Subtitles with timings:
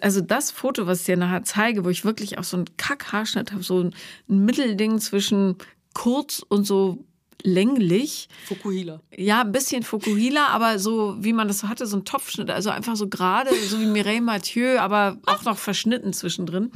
[0.00, 3.52] also das Foto, was ich dir nachher zeige, wo ich wirklich auch so einen Kackhaarschnitt
[3.52, 3.94] habe, so ein
[4.26, 5.56] Mittelding zwischen
[5.94, 7.04] kurz und so
[7.42, 8.28] länglich.
[8.46, 9.00] Fukuhila.
[9.16, 12.70] Ja, ein bisschen Fukuhila, aber so, wie man das so hatte, so ein Topfschnitt, also
[12.70, 16.70] einfach so gerade, so wie Mireille Mathieu, aber auch noch verschnitten zwischendrin.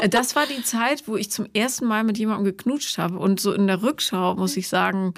[0.00, 3.40] Äh, das war die Zeit, wo ich zum ersten Mal mit jemandem geknutscht habe und
[3.40, 5.14] so in der Rückschau muss ich sagen,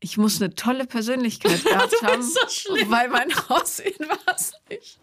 [0.00, 2.40] ich muss eine tolle Persönlichkeit gehabt haben, so
[2.88, 4.98] weil mein Aussehen war es nicht.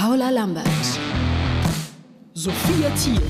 [0.00, 0.66] Paula Lambert.
[2.32, 3.20] Sophia Thiel.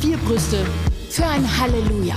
[0.00, 0.64] Vier Brüste
[1.08, 2.14] für ein Halleluja.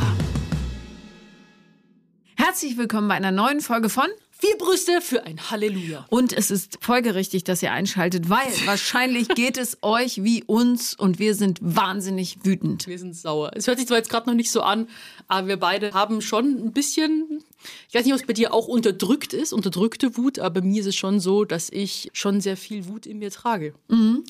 [2.36, 6.06] Herzlich willkommen bei einer neuen Folge von Vier Brüste für ein Halleluja.
[6.10, 11.18] Und es ist folgerichtig, dass ihr einschaltet, weil wahrscheinlich geht es euch wie uns und
[11.18, 12.86] wir sind wahnsinnig wütend.
[12.86, 13.52] Wir sind sauer.
[13.56, 14.88] Es hört sich zwar jetzt gerade noch nicht so an,
[15.28, 17.44] aber wir beide haben schon ein bisschen,
[17.90, 20.88] ich weiß nicht, ob es bei dir auch unterdrückt ist, unterdrückte Wut, aber mir ist
[20.88, 23.74] es schon so, dass ich schon sehr viel Wut in mir trage.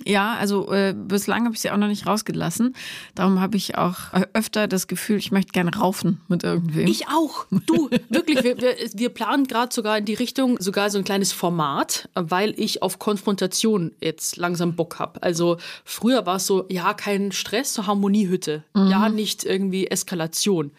[0.06, 2.76] Ja, also äh, bislang habe ich sie auch noch nicht rausgelassen.
[3.16, 6.88] Darum habe ich auch öfter das Gefühl, ich möchte gerne raufen mit irgendwem.
[6.88, 7.46] Ich auch.
[7.66, 11.32] Du, wirklich, wir, wir, wir planen gerade sogar in die Richtung, sogar so ein kleines
[11.32, 15.22] Format, weil ich auf Konfrontation jetzt langsam Bock habe.
[15.24, 18.64] Also früher war es so, ja, kein Stress, so Harmoniehütte.
[18.76, 20.72] Ja, nicht irgendwie Eskalation.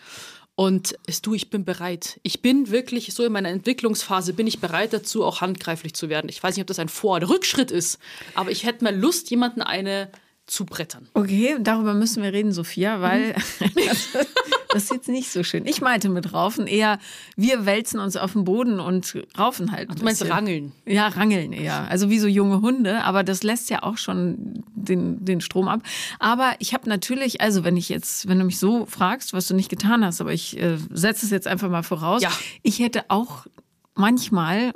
[0.56, 2.20] Und es du, ich bin bereit.
[2.22, 6.28] Ich bin wirklich so in meiner Entwicklungsphase, bin ich bereit dazu, auch handgreiflich zu werden.
[6.28, 7.98] Ich weiß nicht, ob das ein Vor- oder Rückschritt ist,
[8.34, 10.10] aber ich hätte mal Lust, jemanden eine
[10.46, 11.08] zu brettern.
[11.14, 14.08] Okay, darüber müssen wir reden, Sophia, weil das,
[14.70, 15.64] das ist jetzt nicht so schön.
[15.66, 16.98] Ich meinte mit Raufen eher,
[17.34, 19.88] wir wälzen uns auf den Boden und raufen halt.
[19.90, 20.34] ein Du meinst bisschen.
[20.34, 20.72] rangeln?
[20.84, 21.88] Ja, rangeln eher.
[21.90, 25.80] Also wie so junge Hunde, aber das lässt ja auch schon den, den Strom ab.
[26.18, 29.54] Aber ich habe natürlich, also wenn ich jetzt, wenn du mich so fragst, was du
[29.54, 32.30] nicht getan hast, aber ich äh, setze es jetzt einfach mal voraus, Ja.
[32.62, 33.46] ich hätte auch
[33.94, 34.72] manchmal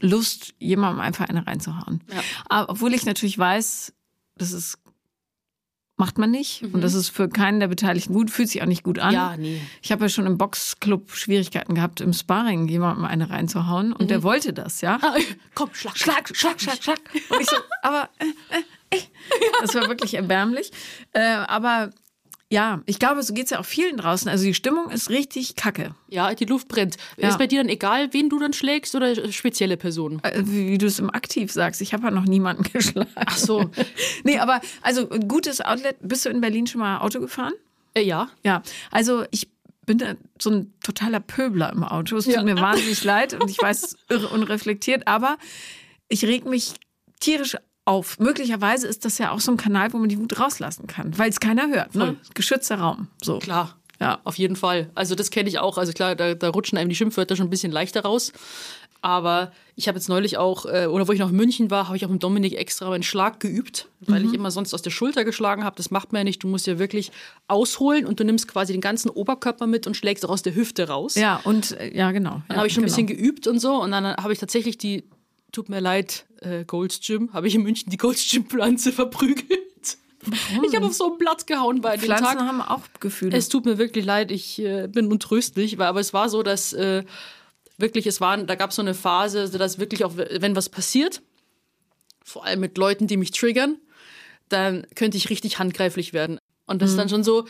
[0.00, 2.02] Lust, jemandem einfach eine reinzuhauen.
[2.50, 2.66] Ja.
[2.68, 3.92] Obwohl ich natürlich weiß,
[4.36, 4.78] das ist
[6.00, 8.82] macht man nicht und das ist für keinen der Beteiligten gut, fühlt sich auch nicht
[8.82, 9.14] gut an.
[9.14, 9.60] Ja, nee.
[9.82, 14.22] Ich habe ja schon im Boxclub Schwierigkeiten gehabt, im Sparring jemandem eine reinzuhauen und der
[14.22, 14.98] wollte das, ja.
[15.02, 15.14] Ah,
[15.54, 16.98] Komm, schlag, Schlag, schlag, schlag, schlag.
[17.28, 18.24] Und ich so, aber äh,
[18.56, 19.02] äh, äh.
[19.60, 20.72] das war wirklich erbärmlich.
[21.12, 21.90] Äh, aber
[22.52, 24.28] ja, ich glaube, so geht's ja auch vielen draußen.
[24.28, 25.94] Also die Stimmung ist richtig kacke.
[26.08, 26.96] Ja, die Luft brennt.
[27.16, 27.28] Ja.
[27.28, 30.20] Ist bei dir dann egal, wen du dann schlägst oder spezielle Personen?
[30.24, 31.80] Äh, Wie, wie du es im Aktiv sagst.
[31.80, 33.10] Ich habe ja noch niemanden geschlagen.
[33.14, 33.70] Ach so.
[34.24, 35.96] Nee, aber also ein gutes Outlet.
[36.00, 37.52] Bist du in Berlin schon mal Auto gefahren?
[37.94, 38.28] Äh, ja.
[38.44, 39.48] Ja, also ich
[39.86, 42.16] bin da so ein totaler Pöbler im Auto.
[42.16, 42.42] Es tut Ja.
[42.42, 45.38] mir wahnsinnig leid und ich weiß, irre unreflektiert, aber
[46.08, 46.74] ich reg mich
[47.20, 47.56] tierisch
[47.90, 48.18] auf.
[48.18, 51.28] Möglicherweise ist das ja auch so ein Kanal, wo man die Wut rauslassen kann, weil
[51.28, 51.94] es keiner hört.
[51.94, 52.06] Ne?
[52.06, 52.16] Voll.
[52.34, 53.08] Geschützter Raum.
[53.22, 53.38] So.
[53.38, 53.76] Klar.
[53.98, 54.20] Ja.
[54.24, 54.88] Auf jeden Fall.
[54.94, 55.76] Also das kenne ich auch.
[55.76, 58.32] Also klar, da, da rutschen einem die Schimpfwörter schon ein bisschen leichter raus.
[59.02, 61.96] Aber ich habe jetzt neulich auch, äh, oder wo ich noch in München war, habe
[61.96, 65.24] ich auch mit Dominik extra meinen Schlag geübt, weil ich immer sonst aus der Schulter
[65.24, 65.76] geschlagen habe.
[65.76, 66.42] Das macht man ja nicht.
[66.42, 67.10] Du musst ja wirklich
[67.48, 70.88] ausholen und du nimmst quasi den ganzen Oberkörper mit und schlägst auch aus der Hüfte
[70.88, 71.14] raus.
[71.14, 72.42] Ja, und äh, ja, genau.
[72.48, 73.82] Dann habe ich schon ein bisschen geübt und so.
[73.82, 75.04] Und dann habe ich tatsächlich die,
[75.52, 79.98] tut mir leid, äh, Gold's Gym, habe ich in München die Gold's Gym Pflanze verprügelt.
[80.62, 82.38] Ich habe auf so ein Blatt gehauen bei dem Pflanzen Tag.
[82.40, 83.36] haben auch Gefühle.
[83.36, 86.74] Es tut mir wirklich leid, ich äh, bin untröstlich, weil, aber es war so, dass
[86.74, 87.04] äh,
[87.78, 90.68] wirklich, es waren, da gab es so eine Phase, also dass wirklich auch, wenn was
[90.68, 91.22] passiert,
[92.22, 93.78] vor allem mit Leuten, die mich triggern,
[94.50, 96.38] dann könnte ich richtig handgreiflich werden.
[96.66, 97.46] Und das ist dann schon so,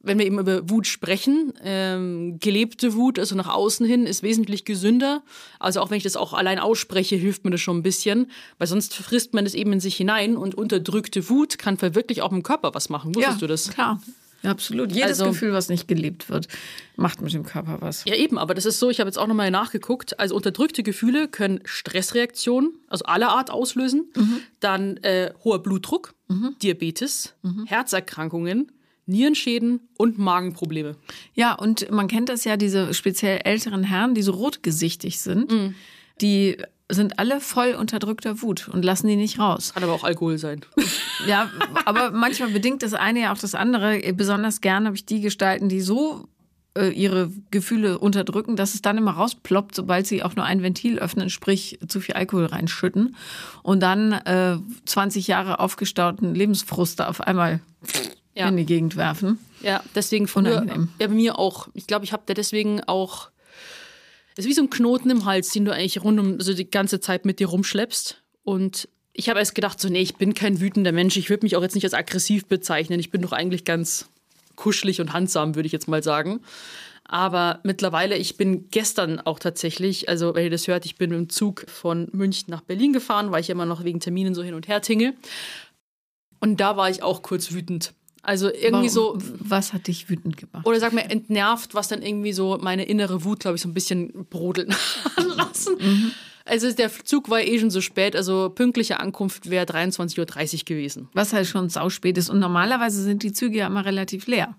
[0.00, 4.64] wenn wir eben über Wut sprechen, ähm, gelebte Wut, also nach außen hin, ist wesentlich
[4.64, 5.22] gesünder.
[5.58, 8.68] Also auch wenn ich das auch allein ausspreche, hilft mir das schon ein bisschen, weil
[8.68, 12.42] sonst frisst man das eben in sich hinein und unterdrückte Wut kann wirklich auch im
[12.42, 13.14] Körper was machen.
[13.14, 13.70] Wusstest ja, du das?
[13.70, 14.00] Klar.
[14.42, 14.92] Ja, absolut.
[14.92, 16.46] Jedes Also- Gefühl, was nicht gelebt wird,
[16.94, 18.04] macht mit dem Körper was.
[18.04, 20.20] Ja, eben, aber das ist so, ich habe jetzt auch nochmal nachgeguckt.
[20.20, 24.12] Also unterdrückte Gefühle können Stressreaktionen, also aller Art auslösen,
[24.60, 26.14] dann äh, hoher Blutdruck,
[26.62, 27.34] Diabetes,
[27.66, 28.70] Herzerkrankungen,
[29.08, 30.96] Nierenschäden und Magenprobleme.
[31.34, 35.52] Ja, und man kennt das ja, diese speziell älteren Herren, die so rotgesichtig sind,
[36.20, 36.58] die
[36.90, 39.72] sind alle voll unterdrückter Wut und lassen die nicht raus.
[39.74, 40.62] Kann aber auch Alkohol sein.
[41.26, 41.50] Ja,
[41.84, 44.00] aber manchmal bedingt das eine ja auch das andere.
[44.14, 46.28] Besonders gern habe ich die gestalten, die so
[46.78, 50.98] äh, ihre Gefühle unterdrücken, dass es dann immer rausploppt, sobald sie auch nur ein Ventil
[50.98, 53.16] öffnen, sprich zu viel Alkohol reinschütten
[53.62, 57.60] und dann äh, 20 Jahre aufgestauten Lebensfrust da auf einmal
[58.38, 58.48] Ja.
[58.48, 59.38] in die Gegend werfen.
[59.62, 60.88] Ja, deswegen früher, Unangenehm.
[61.00, 61.68] ja, bei mir auch.
[61.74, 63.30] Ich glaube, ich habe da deswegen auch,
[64.36, 66.70] das ist wie so ein Knoten im Hals, den du eigentlich rund um, also die
[66.70, 68.22] ganze Zeit mit dir rumschleppst.
[68.44, 71.16] Und ich habe erst gedacht, so, nee, ich bin kein wütender Mensch.
[71.16, 73.00] Ich würde mich auch jetzt nicht als aggressiv bezeichnen.
[73.00, 74.08] Ich bin doch eigentlich ganz
[74.54, 76.40] kuschelig und handsam, würde ich jetzt mal sagen.
[77.04, 81.30] Aber mittlerweile, ich bin gestern auch tatsächlich, also wenn ihr das hört, ich bin im
[81.30, 84.68] Zug von München nach Berlin gefahren, weil ich immer noch wegen Terminen so hin und
[84.68, 85.14] her tinge.
[86.38, 87.94] Und da war ich auch kurz wütend.
[88.28, 90.66] Also irgendwie Warum- so, Was hat dich wütend gemacht?
[90.66, 93.74] oder sag mal entnervt, was dann irgendwie so meine innere Wut, glaube ich, so ein
[93.74, 94.68] bisschen brodeln
[95.36, 96.12] lassen.
[96.44, 100.18] Also der Zug war eh schon so spät, also pünktliche Ankunft wäre 23.30
[100.60, 101.08] Uhr gewesen.
[101.14, 102.28] Was halt schon sauspät ist.
[102.28, 104.54] Und normalerweise sind die Züge ja immer relativ leer.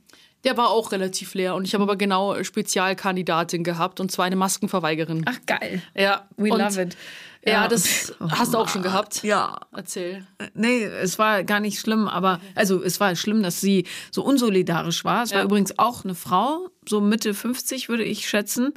[0.46, 4.36] Der war auch relativ leer und ich habe aber genau Spezialkandidatin gehabt und zwar eine
[4.36, 5.26] Maskenverweigerin.
[5.28, 5.82] Ach, geil.
[5.96, 6.98] ja, We und, love it.
[7.46, 7.68] Ja, Ja.
[7.68, 9.24] das hast du auch schon gehabt.
[9.24, 9.60] Ja.
[9.76, 10.26] Erzähl.
[10.54, 15.06] Nee, es war gar nicht schlimm, aber also es war schlimm, dass sie so unsolidarisch
[15.06, 15.24] war.
[15.24, 15.46] Es war Ja.
[15.46, 18.74] übrigens auch eine Frau, so Mitte 50 würde ich schätzen.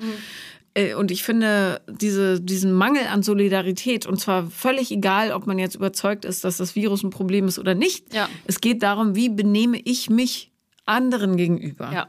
[0.75, 5.58] Äh, Und ich finde diese, diesen Mangel an Solidarität, und zwar völlig egal, ob man
[5.58, 8.15] jetzt überzeugt ist, dass das Virus ein Problem ist oder nicht.
[8.15, 8.29] Ja.
[8.47, 10.51] Es geht darum, wie benehme ich mich
[10.87, 11.93] anderen gegenüber.
[11.93, 12.08] Ja.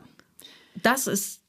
[0.82, 1.42] Das ist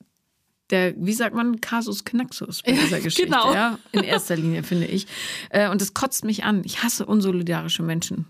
[0.70, 3.26] der, wie sagt man, Kasus Knaxus bei dieser Geschichte.
[3.30, 3.52] genau.
[3.52, 5.06] Ja, in erster Linie, finde ich.
[5.50, 6.62] Äh, Und es kotzt mich an.
[6.64, 8.26] Ich hasse unsolidarische Menschen.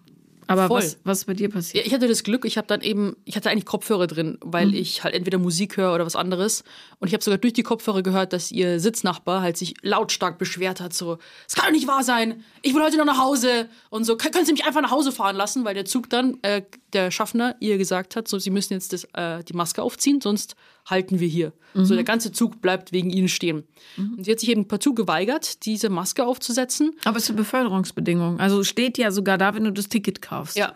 [0.47, 0.79] Aber Voll.
[0.83, 1.85] was, was ist bei dir passiert?
[1.85, 4.67] Ja, ich hatte das Glück, ich habe dann eben, ich hatte eigentlich Kopfhörer drin, weil
[4.69, 4.75] Mhm.
[4.75, 6.65] ich halt entweder Musik höre oder was anderes.
[6.99, 10.81] Und ich habe sogar durch die Kopfhörer gehört, dass ihr Sitznachbar halt sich lautstark beschwert
[10.81, 11.19] hat, so,
[11.49, 13.69] es kann doch nicht wahr sein, ich will heute noch nach Hause.
[13.91, 16.39] Und so, "Kön- können Sie mich einfach nach Hause fahren lassen, weil der Zug dann,
[16.43, 16.63] äh,
[16.93, 20.55] der Schaffner ihr gesagt hat, so, Sie müssen jetzt das, äh, die Maske aufziehen, sonst
[20.87, 21.53] halten wir hier.
[21.75, 21.85] Mhm.
[21.85, 23.65] So, der ganze Zug bleibt wegen Ihnen stehen.
[23.97, 26.93] Und sie hat sich eben partout geweigert, diese Maske aufzusetzen.
[27.05, 28.41] Aber es ist eine Beförderungsbedingung.
[28.41, 30.57] Also steht ja sogar da, wenn du das Ticket kaufst.
[30.57, 30.75] Ja.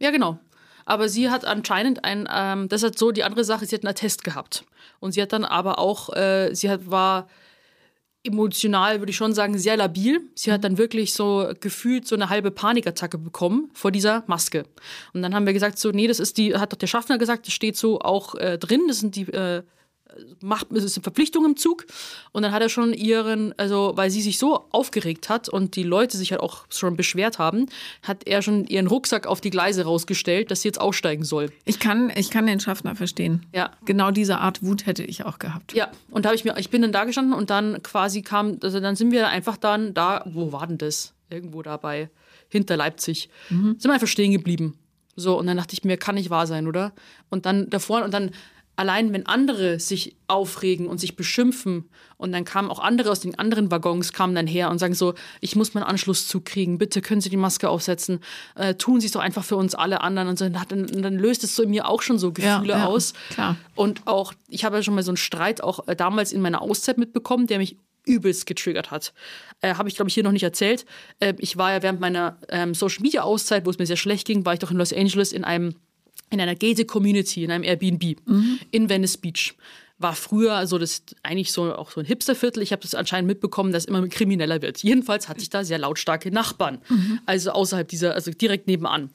[0.00, 0.38] Ja, genau.
[0.86, 3.90] Aber sie hat anscheinend ein, ähm, das ist so die andere Sache, sie hat einen
[3.90, 4.64] Attest gehabt.
[4.98, 7.28] Und sie hat dann aber auch, äh, sie hat, war
[8.22, 10.20] emotional, würde ich schon sagen, sehr labil.
[10.34, 14.64] Sie hat dann wirklich so gefühlt so eine halbe Panikattacke bekommen vor dieser Maske.
[15.14, 17.46] Und dann haben wir gesagt, so, nee, das ist die, hat doch der Schaffner gesagt,
[17.46, 19.62] das steht so auch äh, drin, das sind die, äh,
[20.40, 21.86] macht, es ist eine Verpflichtung im Zug.
[22.32, 25.82] Und dann hat er schon ihren, also weil sie sich so aufgeregt hat und die
[25.82, 27.66] Leute sich halt auch schon beschwert haben,
[28.02, 31.50] hat er schon ihren Rucksack auf die Gleise rausgestellt, dass sie jetzt aussteigen soll.
[31.64, 33.46] Ich kann, ich kann den Schaffner verstehen.
[33.54, 33.70] Ja.
[33.84, 35.72] Genau diese Art Wut hätte ich auch gehabt.
[35.72, 38.58] Ja, und da habe ich mir, ich bin dann da gestanden und dann quasi kam,
[38.62, 41.14] also dann sind wir einfach dann da, wo war denn das?
[41.28, 42.10] Irgendwo dabei,
[42.48, 43.30] hinter Leipzig.
[43.48, 44.76] Sind wir einfach stehen geblieben.
[45.16, 46.92] So, und dann dachte ich mir, kann nicht wahr sein, oder?
[47.28, 48.30] Und dann davor, und dann
[48.80, 53.38] allein, wenn andere sich aufregen und sich beschimpfen, und dann kamen auch andere aus den
[53.38, 57.20] anderen Waggons, kamen dann her und sagen so, ich muss meinen Anschlusszug kriegen, bitte können
[57.20, 58.20] Sie die Maske aufsetzen,
[58.56, 60.28] äh, tun Sie es doch einfach für uns alle anderen.
[60.28, 62.86] Und so, dann, dann, löst es so in mir auch schon so Ja, Gefühle ja,
[62.86, 63.12] aus.
[63.30, 63.56] klar.
[63.74, 66.62] Und auch, ich habe ja schon mal so einen Streit auch äh, damals in meiner
[66.62, 69.12] Auszeit mitbekommen, der mich übelst getriggert hat.
[69.60, 70.86] Äh, habe ich, glaube ich, hier noch nicht erzählt.
[71.20, 74.54] Äh, ich war ja während meiner ähm, Social-Media-Auszeit, wo es mir sehr schlecht ging, war
[74.54, 75.74] ich doch in Los Angeles in einem
[76.30, 78.16] in einer Gated-Community, in einem Airbnb
[78.70, 79.54] in Venice Beach.
[79.98, 82.62] War früher also das eigentlich so auch so ein Hipsterviertel.
[82.62, 84.82] Ich habe das anscheinend mitbekommen, dass es immer krimineller wird.
[84.82, 86.78] Jedenfalls hatte ich da sehr lautstarke Nachbarn,
[87.26, 89.10] also außerhalb dieser, also direkt nebenan.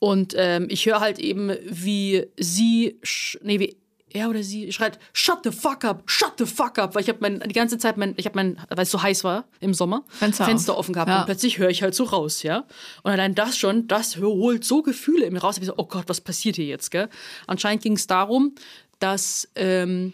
[0.00, 2.98] Und ähm, ich höre halt eben, wie sie,
[3.42, 3.76] nee, wie
[4.14, 7.18] er oder sie schreit, shut the fuck up, shut the fuck up, weil ich habe
[7.20, 10.04] mein, die ganze Zeit mein, ich habe mein, weil es so heiß war im Sommer,
[10.08, 10.78] Fenster auf.
[10.78, 11.18] offen gehabt Ja.
[11.20, 12.64] und plötzlich höre ich halt so raus, ja.
[13.02, 15.58] Und allein das schon, das holt so Gefühle in mir raus.
[15.58, 17.08] Ich so, oh Gott, was passiert hier jetzt, gell?
[17.46, 18.54] Anscheinend ging es darum,
[19.00, 20.12] dass ähm,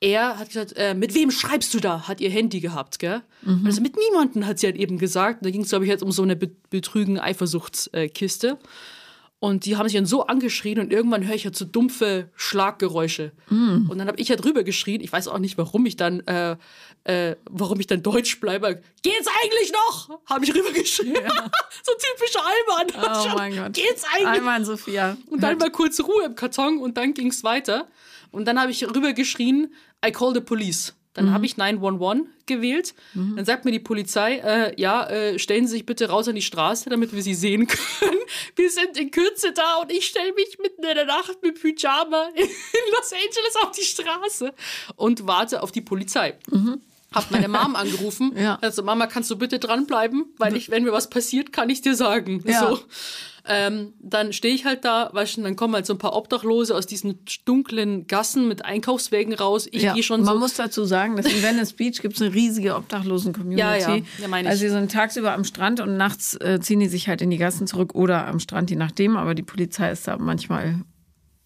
[0.00, 2.08] er hat gesagt, äh, mit wem schreibst du da?
[2.08, 3.22] Hat ihr Handy gehabt, gell?
[3.64, 5.44] Also mit niemanden hat sie halt eben gesagt.
[5.44, 8.58] Da ging es, glaube ich, jetzt um so eine Be Betrügen, Eifersuchtskiste.
[9.44, 13.32] Und die haben sich dann so angeschrien und irgendwann höre ich halt so dumpfe Schlaggeräusche.
[13.90, 15.02] Und dann habe ich ja drüber geschrien.
[15.02, 16.56] Ich weiß auch nicht, warum ich dann, äh,
[17.04, 18.80] äh, warum ich dann Deutsch bleibe.
[19.02, 20.18] Geht's eigentlich noch?
[20.30, 21.12] Habe ich rübergeschrien.
[21.82, 23.04] so typisch Alman.
[23.04, 23.74] Oh mein Gott.
[23.74, 24.28] Geht's eigentlich?
[24.28, 25.18] Einmal Sophia.
[25.28, 27.86] Und dann mal kurz Ruhe im Karton und dann ging es weiter.
[28.30, 30.94] Und dann habe ich rübergeschrien, I call the police.
[31.14, 32.94] Dann habe ich 911 gewählt.
[33.14, 36.42] Dann sagt mir die Polizei, äh, ja, äh, stellen Sie sich bitte raus an die
[36.42, 37.66] Straße, damit wir Sie sehen
[37.98, 38.18] können.
[38.56, 42.28] Wir sind in Kürze da und ich stelle mich mitten in der Nacht mit Pyjama
[42.34, 42.48] in
[42.92, 44.52] Los Angeles auf die Straße
[44.96, 46.36] und warte auf die Polizei.
[47.12, 48.32] Hab meine Mom angerufen.
[48.36, 48.58] Ja.
[48.60, 50.26] Also, Mama, kannst du bitte dranbleiben?
[50.36, 52.42] Weil ich, wenn mir was passiert, kann ich dir sagen.
[52.46, 52.70] Ja.
[52.70, 52.80] So.
[53.46, 56.74] Ähm, dann stehe ich halt da, weißt du, dann kommen halt so ein paar Obdachlose
[56.74, 59.68] aus diesen dunklen Gassen mit Einkaufswägen raus.
[59.70, 60.40] Ich Ja, gehe schon man so.
[60.40, 63.60] muss dazu sagen, dass in Venice Beach gibt es eine riesige Obdachlosen-Community.
[63.60, 64.50] Ja, ja, ja, meine ich.
[64.50, 67.36] Also die sind tagsüber am Strand und nachts äh, ziehen die sich halt in die
[67.38, 69.16] Gassen zurück oder am Strand, je nachdem.
[69.18, 70.80] Aber die Polizei ist da manchmal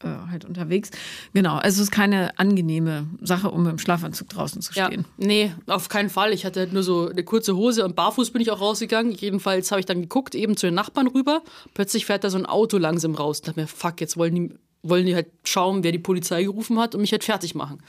[0.03, 0.91] äh, halt unterwegs.
[1.35, 5.05] Genau, also es ist keine angenehme Sache, um im Schlafanzug draußen zu ja, stehen.
[5.17, 6.33] nee, auf keinen Fall.
[6.33, 9.13] Ich hatte halt nur so eine kurze Hose und barfuß bin ich auch rausgegangen.
[9.13, 11.43] Jedenfalls habe ich dann geguckt, eben zu den Nachbarn rüber.
[11.75, 13.39] Plötzlich fährt da so ein Auto langsam raus.
[13.41, 16.79] Und dachte mir, fuck, jetzt wollen die wollen die halt schauen, wer die Polizei gerufen
[16.79, 17.83] hat und mich halt fertig machen.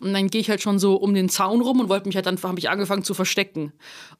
[0.00, 2.26] Und dann gehe ich halt schon so um den Zaun rum und wollte mich halt
[2.26, 3.72] dann, habe ich angefangen zu verstecken.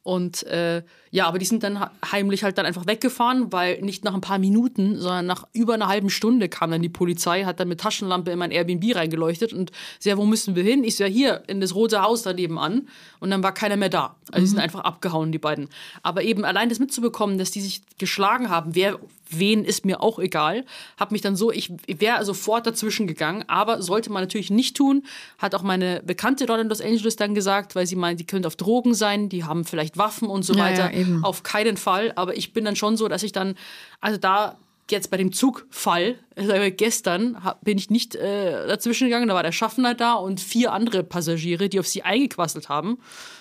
[0.03, 4.13] Und äh, ja, aber die sind dann heimlich halt dann einfach weggefahren, weil nicht nach
[4.13, 7.69] ein paar Minuten, sondern nach über einer halben Stunde kam dann die Polizei, hat dann
[7.69, 10.83] mit Taschenlampe in mein Airbnb reingeleuchtet und so, ja, wo müssen wir hin?
[10.83, 12.87] Ich so, ja, hier, in das rote Haus daneben an.
[13.19, 14.15] Und dann war keiner mehr da.
[14.31, 15.69] Also die sind einfach abgehauen, die beiden.
[16.03, 20.19] Aber eben allein das mitzubekommen, dass die sich geschlagen haben, wer wen ist mir auch
[20.19, 20.65] egal,
[20.99, 25.03] habe mich dann so, ich wäre sofort dazwischen gegangen, aber sollte man natürlich nicht tun,
[25.37, 28.45] hat auch meine Bekannte dort in Los Angeles dann gesagt, weil sie meint, die können
[28.45, 30.93] auf Drogen sein, die haben vielleicht Waffen und so Ja, weiter.
[30.93, 31.05] ja.
[31.21, 33.55] Auf keinen Fall, aber ich bin dann schon so, dass ich dann,
[34.01, 34.57] also da
[34.91, 39.51] jetzt bei dem Zugfall, also gestern bin ich nicht äh, dazwischen gegangen, da war der
[39.51, 42.99] Schaffner da und vier andere Passagiere, die auf sie eingequasselt haben.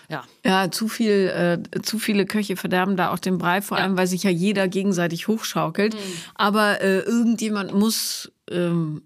[0.08, 3.96] Ja, Ja, zu viel, äh, zu viele Köche verderben da auch den Brei, vor allem,
[3.96, 5.96] weil sich ja jeder gegenseitig hochschaukelt.
[6.34, 9.02] Aber äh, irgendjemand muss ähm,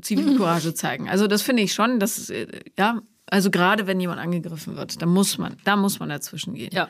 [0.00, 1.08] Zivilcourage zeigen.
[1.08, 2.46] Also das finde ich schon, dass äh,
[2.78, 6.70] ja, also gerade wenn jemand angegriffen wird, da muss man, da muss man dazwischen gehen.
[6.72, 6.88] ja.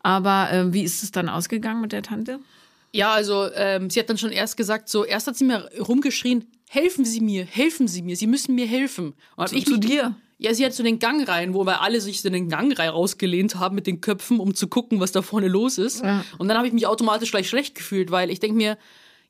[0.00, 2.38] Aber äh, wie ist es dann ausgegangen mit der Tante?
[2.92, 6.44] Ja, also ähm, sie hat dann schon erst gesagt, so erst hat sie mir rumgeschrien,
[6.70, 9.14] helfen Sie mir, helfen Sie mir, Sie müssen mir helfen.
[9.36, 10.16] Und Zu- ich zu mich- dir?
[10.40, 12.90] Ja, sie hat so den Gang rein, wo wir alle sich so den Gang rein
[12.90, 16.04] rausgelehnt haben mit den Köpfen, um zu gucken, was da vorne los ist.
[16.04, 16.24] Ja.
[16.38, 18.78] Und dann habe ich mich automatisch gleich schlecht gefühlt, weil ich denke mir,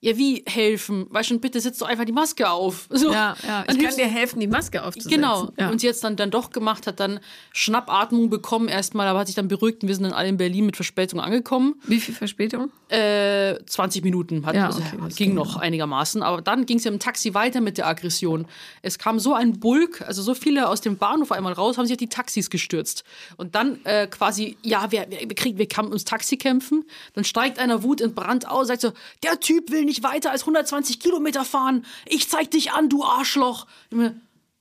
[0.00, 1.06] ja, wie helfen?
[1.10, 2.86] Weißt du, bitte setz doch einfach die Maske auf.
[2.90, 3.12] So.
[3.12, 3.64] Ja, ja.
[3.64, 5.10] Dann Ich kann dir helfen, die Maske aufzusetzen.
[5.10, 5.50] Genau.
[5.58, 5.70] Ja.
[5.70, 7.20] Und sie jetzt dann, dann doch gemacht, hat dann
[7.52, 10.66] Schnappatmung bekommen erstmal, aber hat sich dann beruhigt und wir sind dann alle in Berlin
[10.66, 11.74] mit Verspätung angekommen.
[11.86, 12.70] Wie viel Verspätung?
[12.88, 16.22] Äh, 20 Minuten hat, Ja, also, okay, ging ging noch einigermaßen.
[16.22, 18.46] Aber dann ging es ja im Taxi weiter mit der Aggression.
[18.82, 21.94] Es kam so ein Bulk, also so viele aus dem Bahnhof einmal raus, haben sich
[21.94, 23.04] auf die Taxis gestürzt.
[23.36, 26.84] Und dann äh, quasi, ja, wir, wir, kriegen, wir kann ums Taxi kämpfen.
[27.14, 30.42] Dann steigt einer Wut in Brand aus, sagt so, der Typ will nicht weiter als
[30.42, 31.84] 120 Kilometer fahren.
[32.06, 33.66] Ich zeig dich an, du Arschloch.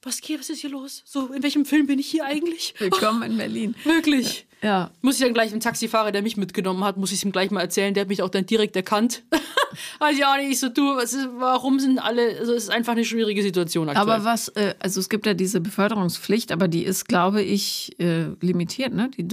[0.02, 1.04] Was geht, was ist hier los?
[1.06, 2.74] So, in welchem Film bin ich hier eigentlich?
[2.80, 3.76] Willkommen in Berlin.
[3.84, 4.48] Wirklich.
[4.64, 4.90] Ja.
[5.02, 7.62] Muss ich dann gleich dem Taxifahrer, der mich mitgenommen hat, muss ich ihm gleich mal
[7.62, 7.94] erzählen.
[7.94, 9.24] Der hat mich auch dann direkt erkannt.
[10.00, 13.06] also ja, ich so, du, was ist, warum sind alle, also es ist einfach eine
[13.06, 14.10] schwierige Situation aktuell.
[14.10, 18.28] Aber was, äh, also es gibt ja diese Beförderungspflicht, aber die ist, glaube ich, äh,
[18.40, 18.94] limitiert.
[18.94, 19.12] Ne?
[19.16, 19.28] Die,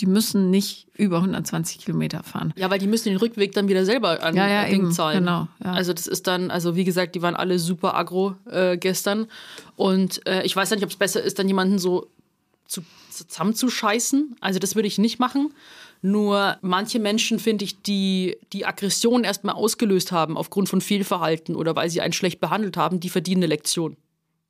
[0.00, 2.52] die müssen nicht über 120 Kilometer fahren.
[2.56, 5.20] ja, weil die müssen den Rückweg dann wieder selber an Ja, ja, Ding eben, zahlen.
[5.20, 5.72] genau, ja.
[5.72, 9.26] Also das ist dann, also wie gesagt, die waren alle super aggro äh, gestern.
[9.76, 12.08] Und äh, ich weiß ja nicht, ob es besser ist, dann jemanden so
[12.66, 14.36] zu, zusammenzuscheißen.
[14.40, 15.52] Also das würde ich nicht machen.
[16.00, 21.74] Nur manche Menschen, finde ich, die die Aggression erstmal ausgelöst haben aufgrund von Fehlverhalten oder
[21.74, 23.96] weil sie einen schlecht behandelt haben, die verdienen eine Lektion.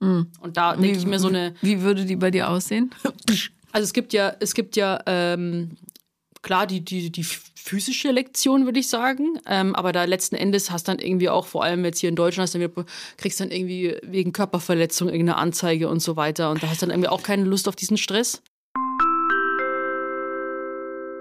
[0.00, 0.26] Mhm.
[0.40, 2.90] Und da denke ich mir so eine, Wie würde die bei dir aussehen?
[3.72, 5.76] also es gibt ja, es gibt ja ähm,
[6.42, 7.24] klar die, die, die
[7.68, 9.38] physische Lektion, würde ich sagen.
[9.46, 12.46] Ähm, aber da letzten Endes hast dann irgendwie auch, vor allem jetzt hier in Deutschland,
[12.46, 12.84] hast dann wieder,
[13.18, 16.50] kriegst dann irgendwie wegen Körperverletzung irgendeine Anzeige und so weiter.
[16.50, 18.42] Und da hast dann irgendwie auch keine Lust auf diesen Stress.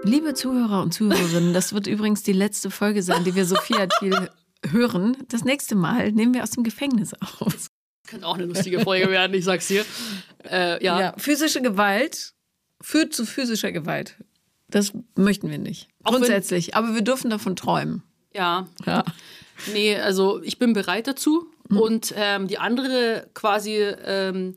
[0.04, 4.30] Liebe Zuhörer und Zuhörerinnen, das wird übrigens die letzte Folge sein, die wir Sophia Thiel
[4.70, 5.16] hören.
[5.28, 7.68] Das nächste Mal nehmen wir aus dem Gefängnis auf.
[8.06, 9.84] Könnte auch eine lustige Folge werden, ich sag's dir.
[10.50, 11.00] Äh, ja.
[11.00, 12.32] Ja, physische Gewalt
[12.80, 14.16] führt zu physischer Gewalt.
[14.70, 15.88] Das möchten wir nicht.
[16.04, 16.74] Auch Grundsätzlich.
[16.74, 18.02] Aber wir dürfen davon träumen.
[18.34, 18.66] ja.
[18.86, 19.04] Ja.
[19.72, 21.50] Nee, also ich bin bereit dazu.
[21.68, 24.54] Und ähm, die andere quasi, ähm,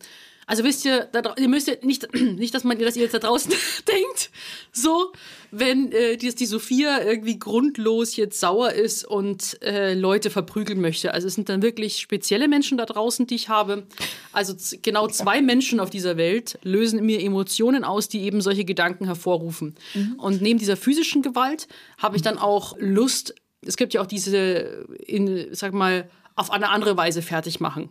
[0.51, 3.20] also wisst ihr, da, ihr müsst ja nicht, nicht, dass man dass ihr jetzt da
[3.20, 3.53] draußen
[3.88, 4.31] denkt,
[4.74, 5.13] so,
[5.50, 11.13] wenn äh, die, die Sophia irgendwie grundlos jetzt sauer ist und äh, Leute verprügeln möchte.
[11.13, 13.88] Also es sind dann wirklich spezielle Menschen da draußen, die ich habe.
[14.34, 18.65] Also genau zwei Menschen auf dieser Welt lösen in mir Emotionen aus, die eben solche
[18.65, 19.75] Gedanken hervorrufen.
[20.17, 24.86] Und neben dieser physischen Gewalt habe ich dann auch Lust, es gibt ja auch diese,
[25.05, 27.89] in, sag mal, auf eine andere Weise fertig machen.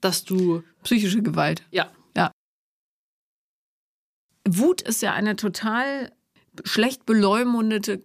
[0.00, 1.62] Dass du, Psychische Gewalt.
[1.70, 1.90] ja,
[4.46, 6.12] Wut ist ja eine total
[6.64, 8.02] schlecht beleumundete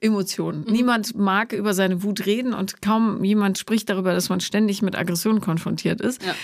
[0.00, 0.60] Emotion.
[0.60, 0.72] Mhm.
[0.72, 4.96] Niemand mag über seine Wut reden und kaum jemand spricht darüber, dass man ständig mit
[4.96, 6.22] Aggression konfrontiert ist.
[6.24, 6.34] Ja.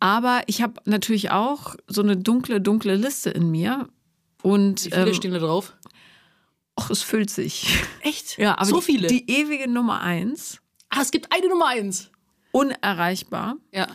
[0.00, 3.88] Aber ich habe natürlich auch so eine dunkle, dunkle Liste in mir.
[4.42, 5.76] Und wie viele ähm, stehen da drauf?
[6.78, 7.76] och, es füllt sich.
[8.02, 8.38] Echt?
[8.38, 9.08] Ja, aber so die, viele.
[9.08, 12.10] die ewige Nummer eins, ah, es gibt eine Nummer eins.
[12.52, 13.86] unerreichbar, Ja.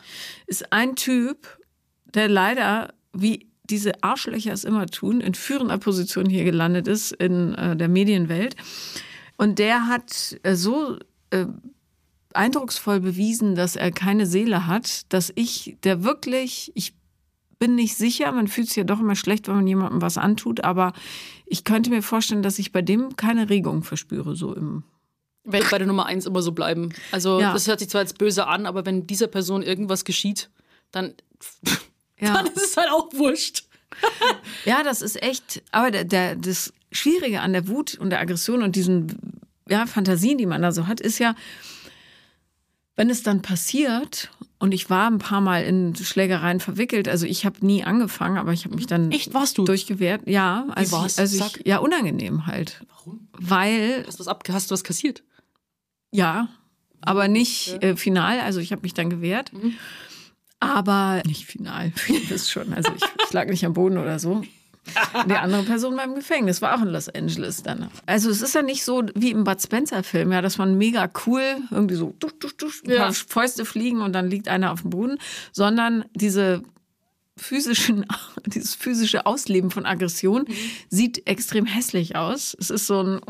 [0.47, 1.59] ist ein Typ,
[2.05, 7.55] der leider, wie diese Arschlöcher es immer tun, in führender Position hier gelandet ist in
[7.55, 8.55] äh, der Medienwelt.
[9.37, 10.97] Und der hat äh, so
[11.31, 11.45] äh,
[12.33, 16.93] eindrucksvoll bewiesen, dass er keine Seele hat, dass ich, der wirklich, ich
[17.59, 20.63] bin nicht sicher, man fühlt sich ja doch immer schlecht, wenn man jemandem was antut,
[20.63, 20.93] aber
[21.45, 24.83] ich könnte mir vorstellen, dass ich bei dem keine Regung verspüre, so im,
[25.45, 26.89] werde bei der Nummer eins immer so bleiben.
[27.11, 27.53] Also Ja.
[27.53, 30.49] das hört sich zwar jetzt böse an, aber wenn dieser Person irgendwas geschieht,
[30.91, 31.13] dann,
[32.19, 32.33] Ja.
[32.33, 33.63] dann ist es halt auch wurscht.
[34.65, 38.63] Ja, das ist echt, aber der, der, das Schwierige an der Wut und der Aggression
[38.63, 41.35] und diesen ja, Fantasien, die man da so hat, ist ja,
[42.95, 47.45] wenn es dann passiert, und ich war ein paar Mal in Schlägereien verwickelt, also ich
[47.45, 49.63] habe nie angefangen, aber ich habe mich dann Echt, warst du?
[49.65, 50.21] durchgewehrt.
[50.27, 51.13] Ja, also, war's?
[51.13, 52.81] ich, also ich, ja, unangenehm halt.
[52.89, 53.27] Warum?
[53.33, 55.23] Weil, Hast du was, ab, hast du was kassiert?
[56.13, 56.47] Ja,
[57.01, 59.51] aber nicht äh, final, also ich habe mich dann gewehrt.
[60.59, 62.73] Aber nicht final, ihr wisst schon.
[62.73, 64.43] Also ich, ich lag nicht am Boden oder so.
[65.29, 67.89] Die andere Person war im Gefängnis, war auch in Los Angeles dann.
[68.05, 71.41] Also es ist ja nicht so wie im Bud Spencer-Film, ja, dass man mega cool
[71.71, 72.97] irgendwie so dusch, dusch, dusch, ein Ja.
[73.03, 75.19] paar Fäuste fliegen und dann liegt einer auf dem Boden,
[75.53, 76.63] sondern diese
[77.37, 78.05] physischen,
[78.45, 80.45] dieses physische Ausleben von Aggression
[80.89, 82.55] sieht extrem hässlich aus.
[82.59, 83.21] Es ist so ein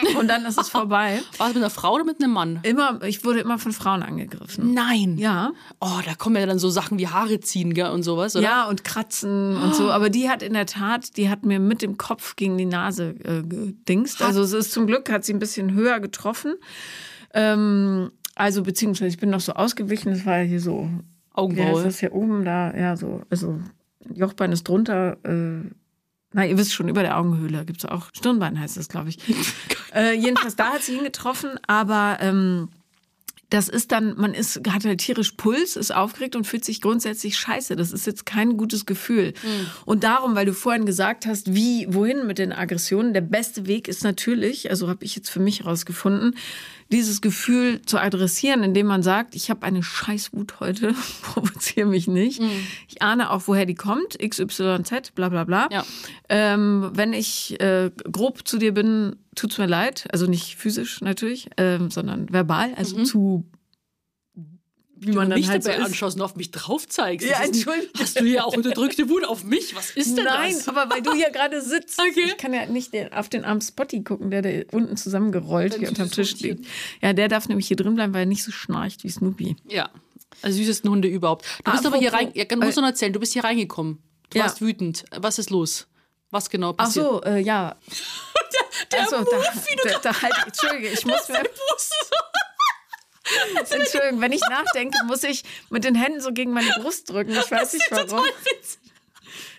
[0.18, 1.20] und dann ist es vorbei.
[1.38, 2.60] War es mit einer Frau oder mit einem Mann?
[2.62, 4.72] Immer, ich wurde immer von Frauen angegriffen.
[4.72, 5.18] Nein.
[5.18, 5.52] Ja.
[5.80, 8.44] Oh, da kommen ja dann so Sachen wie Haare ziehen gell, und sowas, oder?
[8.44, 9.90] Ja, und Kratzen und so.
[9.90, 13.14] Aber die hat in der Tat, die hat mir mit dem Kopf gegen die Nase
[13.24, 14.22] äh, gedingst.
[14.22, 16.54] Also es ist zum Glück, hat sie ein bisschen höher getroffen.
[17.34, 20.88] Ähm, also beziehungsweise ich bin noch so ausgewichen, es war hier so.
[21.40, 21.84] Ja, Augenbraue.
[21.84, 23.58] das ist hier oben da, ja, so, also
[24.14, 25.18] Jochbein ist drunter.
[25.24, 25.70] Äh,
[26.32, 28.08] na, ihr wisst schon, über der Augenhöhle gibt es auch.
[28.12, 29.18] Stirnbein heißt das, glaube ich.
[29.94, 32.68] äh, jedenfalls, da hat sie hingetroffen, aber ähm,
[33.50, 37.36] das ist dann, man ist, hat halt tierisch Puls, ist aufgeregt und fühlt sich grundsätzlich
[37.36, 37.74] scheiße.
[37.74, 39.34] Das ist jetzt kein gutes Gefühl.
[39.84, 43.88] Und darum, weil du vorhin gesagt hast, wie, wohin mit den Aggressionen, der beste Weg
[43.88, 46.36] ist natürlich, also habe ich jetzt für mich herausgefunden,
[46.92, 52.42] dieses Gefühl zu adressieren, indem man sagt, ich habe eine Scheißwut heute, provoziere mich nicht.
[52.88, 55.68] Ich ahne auch, woher die kommt, XYZ, bla bla bla.
[55.70, 55.84] Ja.
[56.28, 60.08] Ähm, wenn ich äh, grob zu dir bin, tut's mir leid.
[60.12, 63.44] Also nicht physisch natürlich, ähm, sondern verbal, also zu
[65.00, 65.86] wie man Wenn dann halt so dabei ist.
[65.86, 67.26] anschaust und auf mich drauf zeigst.
[67.26, 67.90] Ja, Entschuldigung.
[67.98, 69.74] Hast du hier auch unterdrückte Wut auf mich?
[69.74, 70.68] Was ist denn Nein, das?
[70.68, 71.98] aber weil du hier gerade sitzt.
[72.10, 72.24] Okay.
[72.26, 75.88] Ich kann ja nicht den, auf den armen Spotty gucken, der da unten zusammengerollt hier
[75.88, 76.66] unterm Tisch so liegt.
[77.02, 79.56] Ja, der darf nämlich hier drin bleiben, weil er nicht so schnarcht wie Snoopy.
[79.68, 79.90] Ja.
[80.42, 81.44] Also süßesten Hunde überhaupt.
[81.64, 84.02] Du bist aber hier rein, ja, du musst noch erzählen, du bist hier reingekommen.
[84.30, 84.44] Du Ja.
[84.44, 85.04] warst wütend.
[85.16, 85.86] Was ist los?
[86.30, 87.06] Was genau Ach passiert?
[87.06, 87.76] so, äh, ja.
[88.92, 91.94] der Ach so, Move, da, wie du da, da halt, Entschuldige, ich muss mir, Brust.
[93.70, 97.32] Entschuldigung, wenn ich nachdenke, muss ich mit den Händen so gegen meine Brust drücken.
[97.32, 98.24] Ich weiß nicht warum.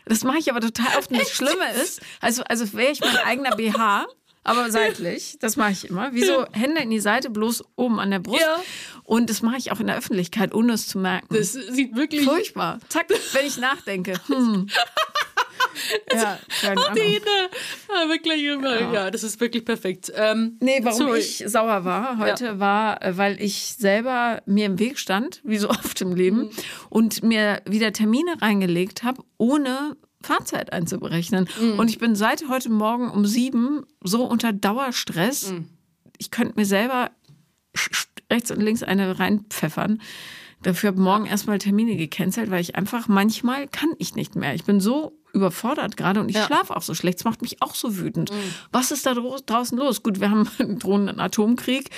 [0.05, 1.11] Das mache ich aber total oft.
[1.11, 4.07] Und das Schlimme ist, also, also wäre ich mein eigener BH,
[4.43, 5.37] aber seitlich.
[5.39, 6.13] Das mache ich immer.
[6.13, 8.41] Wie so Hände in die Seite, bloß oben an der Brust.
[8.41, 8.61] Ja.
[9.03, 11.27] Und das mache ich auch in der Öffentlichkeit, ohne es zu merken.
[11.29, 12.23] Das sieht wirklich.
[12.23, 12.79] Furchtbar.
[12.89, 14.13] Zack, wenn ich nachdenke.
[14.27, 14.67] Hm.
[16.13, 16.95] Ja, keine Ahnung.
[16.95, 17.49] Die, ne?
[17.89, 18.93] ja, wirklich immer.
[18.93, 19.11] Ja.
[19.11, 20.11] das ist wirklich perfekt.
[20.15, 21.19] Ähm, Nee, warum sorry.
[21.19, 25.69] ich sauer war heute, war, äh, weil ich selber mir im Weg stand, wie so
[25.69, 26.49] oft im Leben, Mhm.
[26.89, 31.47] und mir wieder Termine reingelegt habe, ohne Fahrzeit einzuberechnen.
[31.59, 31.79] Mhm.
[31.79, 35.51] Und ich bin seit heute Morgen um sieben so unter Dauerstress.
[35.51, 35.67] Mhm.
[36.17, 37.11] Ich könnte mir selber
[38.31, 40.01] rechts und links eine reinpfeffern.
[40.63, 44.53] Dafür habe ich morgen erstmal Termine gecancelt, weil ich einfach manchmal kann ich nicht mehr.
[44.53, 46.45] Ich bin so überfordert gerade und ich Ja.
[46.45, 47.19] schlafe auch so schlecht.
[47.19, 48.31] Es macht mich auch so wütend.
[48.71, 50.03] Was ist da draußen los?
[50.03, 51.89] Gut, wir haben einen drohenden Atomkrieg.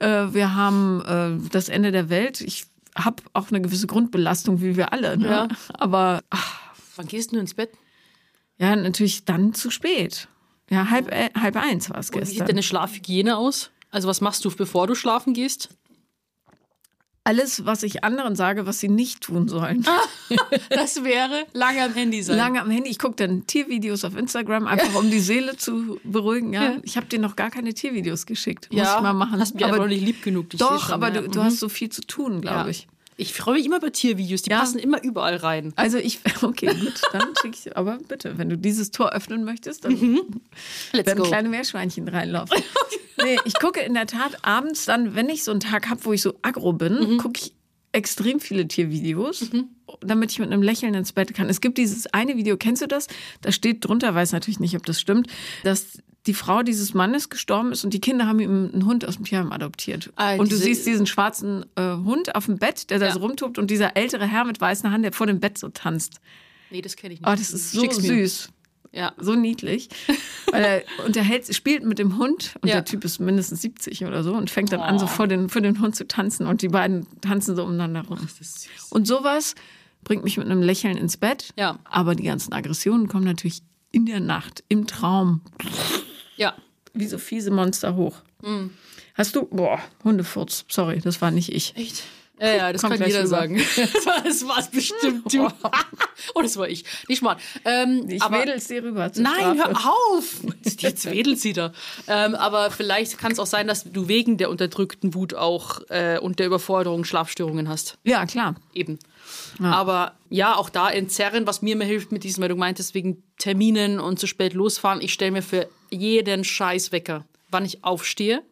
[0.00, 2.40] Äh, wir haben äh, das Ende der Welt.
[2.40, 2.64] Ich
[2.96, 5.16] habe auch eine gewisse Grundbelastung, wie wir alle.
[5.16, 5.28] Ne?
[5.28, 5.48] Ja.
[5.74, 6.60] Aber ach,
[6.96, 7.70] Wann gehst du ins Bett?
[8.58, 10.26] ja, natürlich dann zu spät.
[10.70, 12.46] Ja, halb, äh, halb eins war es Wie sieht gestern.
[12.48, 13.70] deine Schlafhygiene aus?
[13.90, 15.68] Also was machst du, bevor du schlafen gehst?
[17.28, 19.84] Alles, was ich anderen sage, was sie nicht tun sollen.
[20.70, 22.36] Das wäre lange am Handy sein.
[22.36, 22.90] Lange am Handy.
[22.90, 26.52] Ich gucke dann Tiervideos auf Instagram, einfach um die Seele zu beruhigen.
[26.52, 26.76] Ja?
[26.82, 28.68] Ich habe dir noch gar keine Tiervideos geschickt.
[28.70, 29.40] Muss ja, ich mal machen.
[29.40, 30.50] Hast mich aber aber noch nicht lieb genug.
[30.50, 31.44] Doch, aber du, du Mhm.
[31.44, 32.86] hast so viel zu tun, glaube ich.
[33.20, 34.60] Ich freue mich immer über Tiervideos, die Ja.
[34.60, 35.72] passen immer überall rein.
[35.76, 39.84] Also ich, okay, gut, dann schicke ich, aber bitte, wenn du dieses Tor öffnen möchtest,
[39.84, 39.92] dann
[40.92, 41.28] Let's werden go.
[41.28, 42.62] kleine Meerschweinchen reinlaufen.
[43.22, 46.12] nee, ich gucke in der Tat abends dann, wenn ich so einen Tag habe, wo
[46.12, 47.18] ich so aggro bin, Mhm.
[47.18, 47.54] gucke ich
[47.90, 49.50] extrem viele Tiervideos,
[50.00, 51.48] damit ich mit einem Lächeln ins Bett kann.
[51.48, 53.08] Es gibt dieses eine Video, kennst du das?
[53.40, 55.26] Da steht drunter, weiß natürlich nicht, ob das stimmt,
[55.64, 59.16] dass die Frau dieses Mannes gestorben ist und die Kinder haben ihm einen Hund aus
[59.16, 60.12] dem Tierheim adoptiert.
[60.16, 63.12] Ah, und du siehst diesen schwarzen äh, Hund auf dem Bett, der da Ja.
[63.14, 66.20] so rumtobt und dieser ältere Herr mit weißen Haaren, der vor dem Bett so tanzt.
[66.70, 67.28] Nee, das kenne ich nicht.
[67.28, 68.50] Oh, das ist so süß.
[68.92, 69.12] Ja.
[69.18, 69.88] So niedlich.
[70.52, 72.76] Weil er unterhält, spielt mit dem Hund und Ja.
[72.76, 75.60] der Typ ist mindestens 70 oder so und fängt dann an, so vor den, für
[75.60, 78.18] den Hund zu tanzen und die beiden tanzen so umeinander rum.
[78.18, 78.68] Süß.
[78.90, 79.54] Und sowas
[80.04, 81.52] bringt mich mit einem Lächeln ins Bett.
[81.58, 81.78] Ja.
[81.84, 85.40] Aber die ganzen Aggressionen kommen natürlich in der Nacht, im Traum,
[86.38, 86.54] Ja.
[86.94, 88.16] wie so fiese Monster hoch.
[88.42, 88.68] Mm.
[89.14, 91.76] Hast du, boah, Hundefurz, sorry, das war nicht ich.
[91.76, 92.04] Echt?
[92.40, 93.28] Ja, ja, das Kommt kann jeder rüber.
[93.28, 93.56] sagen.
[94.24, 95.48] das war es bestimmt, du.
[96.36, 96.84] oh, das war ich.
[97.08, 97.36] Nicht mal.
[97.64, 99.10] Ähm, Ich aber, wedel's dir rüber.
[99.16, 99.58] Nein, Strafe.
[99.58, 100.40] hör auf!
[100.78, 101.72] Jetzt wedelt sie da.
[102.06, 106.18] Ähm, aber vielleicht kann es auch sein, dass du wegen der unterdrückten Wut auch äh,
[106.20, 107.98] und der Überforderung Schlafstörungen hast.
[108.04, 108.54] Ja, klar.
[108.72, 109.00] Eben.
[109.60, 113.20] Aber ja, auch da entzerren, was mir immer hilft mit diesem, weil du meintest, wegen
[113.38, 115.00] Terminen und zu spät losfahren.
[115.00, 118.42] Ich stelle mir für jeden Scheiß Wecker, wann ich aufstehe,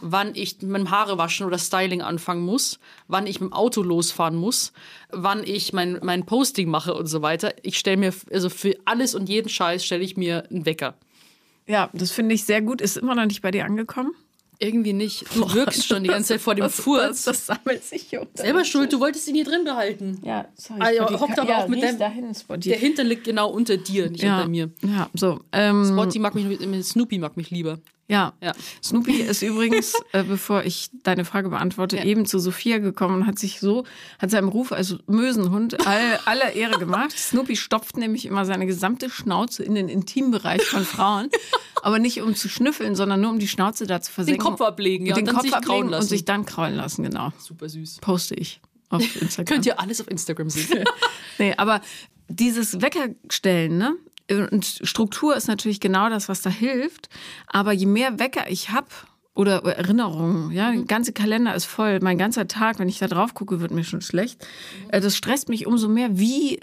[0.00, 2.78] wann ich mit dem Haare waschen oder Styling anfangen muss,
[3.08, 4.72] wann ich mit dem Auto losfahren muss,
[5.10, 7.54] wann ich mein, mein Posting mache und so weiter.
[7.62, 10.94] Ich stelle mir, also für alles und jeden Scheiß stelle ich mir einen Wecker.
[11.66, 12.80] Ja, das finde ich sehr gut.
[12.80, 14.12] Ist immer noch nicht bei dir angekommen?
[14.58, 15.24] Irgendwie nicht.
[15.34, 17.24] Du wirkst schon die ganze Zeit vor dem Das, Furz.
[17.24, 18.26] das sammelt sich hier.
[18.34, 20.20] Selber schuld, du wolltest ihn hier drin behalten.
[20.22, 20.80] Ja, sorry.
[20.82, 21.20] Ah, ja, Spotty.
[21.20, 22.68] hock doch ja, auf mit dem- dahin, Spotty.
[22.68, 24.70] Der Hintern liegt genau unter dir, nicht ja, unter mir.
[24.82, 25.40] Ja, so.
[25.52, 26.46] Ähm, Spotty mag mich,
[26.86, 27.78] Snoopy mag mich lieber.
[28.06, 28.34] Ja.
[28.42, 28.52] Ja.
[28.82, 33.38] Snoopy ist übrigens, äh, bevor ich deine Frage beantworte, eben zu Sophia gekommen und hat
[33.38, 33.84] sich so,
[34.18, 37.12] hat seinem Ruf als Mösenhund all, aller Ehre gemacht.
[37.18, 41.28] Snoopy stopft nämlich immer seine gesamte Schnauze in den Intimbereich von Frauen.
[41.82, 44.42] aber nicht um zu schnüffeln, sondern nur um die Schnauze da zu Den versenken.
[44.44, 46.08] Kopf ablegen, ja, den und dann Kopf sich ablegen krauen und lassen.
[46.08, 47.32] sich dann kraulen lassen, genau.
[47.38, 47.98] Super süß.
[48.00, 49.46] Poste ich auf Instagram.
[49.46, 50.84] Könnt ihr alles auf Instagram sehen.
[51.38, 51.80] Nee, aber
[52.28, 53.96] dieses Weckerstellen, ne?
[54.30, 57.08] Und Struktur ist natürlich genau das, was da hilft.
[57.46, 58.88] Aber je mehr Wecker ich habe
[59.34, 61.98] oder Erinnerungen, ja, der ganze Kalender ist voll.
[62.00, 64.46] Mein ganzer Tag, wenn ich da drauf gucke, wird mir schon schlecht.
[64.88, 66.18] Äh, Das stresst mich umso mehr.
[66.18, 66.60] Wie,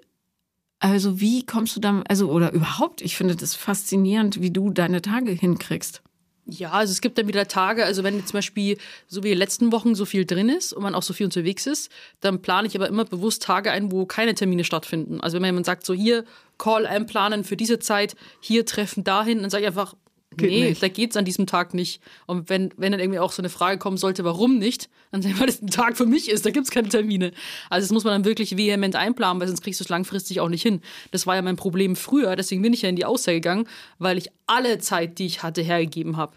[0.80, 5.02] also wie kommst du da, also oder überhaupt, ich finde das faszinierend, wie du deine
[5.02, 6.02] Tage hinkriegst.
[6.46, 9.40] Ja, also es gibt dann wieder Tage, also wenn zum Beispiel so wie in den
[9.40, 12.68] letzten Wochen so viel drin ist und man auch so viel unterwegs ist, dann plane
[12.68, 15.22] ich aber immer bewusst Tage ein, wo keine Termine stattfinden.
[15.22, 16.26] Also wenn jemand sagt, so hier
[16.62, 19.96] Call einplanen für diese Zeit, hier treffen dahin, dann sage ich einfach,
[20.38, 20.82] Geht nee, nicht.
[20.82, 22.02] da geht's an diesem Tag nicht.
[22.26, 25.34] Und wenn, wenn dann irgendwie auch so eine Frage kommen sollte, warum nicht, dann sage
[25.34, 27.34] ich, weil das ein Tag für mich ist, da gibt's keine Termine.
[27.70, 30.48] Also das muss man dann wirklich vehement einplanen, weil sonst kriegst du es langfristig auch
[30.48, 30.82] nicht hin.
[31.12, 33.68] Das war ja mein Problem früher, deswegen bin ich ja in die Aussage gegangen,
[34.00, 36.34] weil ich alle Zeit, die ich hatte, hergegeben habe.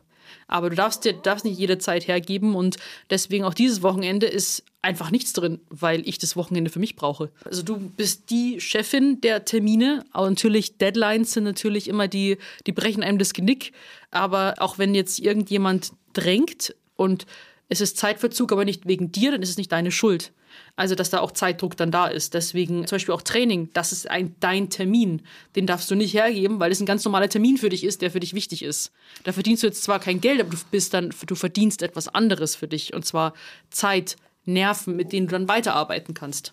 [0.48, 2.76] Aber du darfst dir darfst nicht jede Zeit hergeben und
[3.10, 7.30] deswegen auch dieses Wochenende ist einfach nichts drin, weil ich das Wochenende für mich brauche.
[7.44, 12.72] Also du bist die Chefin der Termine, aber natürlich Deadlines sind natürlich immer die, die
[12.72, 13.72] brechen einem das Genick.
[14.10, 17.26] Aber auch wenn jetzt irgendjemand drängt und
[17.68, 20.32] es ist Zeitverzug, aber nicht wegen dir, dann ist es nicht deine Schuld.
[20.76, 22.34] Also, dass da auch Zeitdruck dann da ist.
[22.34, 25.22] Deswegen zum Beispiel auch Training, das ist ein, dein Termin.
[25.56, 28.10] Den darfst du nicht hergeben, weil es ein ganz normaler Termin für dich ist, der
[28.10, 28.92] für dich wichtig ist.
[29.22, 32.56] Da verdienst du jetzt zwar kein Geld, aber du bist dann, du verdienst etwas anderes
[32.56, 32.92] für dich.
[32.92, 33.34] Und zwar
[33.70, 36.52] Zeit, Nerven, mit denen du dann weiterarbeiten kannst.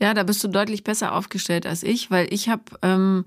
[0.00, 3.24] Ja, da bist du deutlich besser aufgestellt als ich, weil ich habe ähm,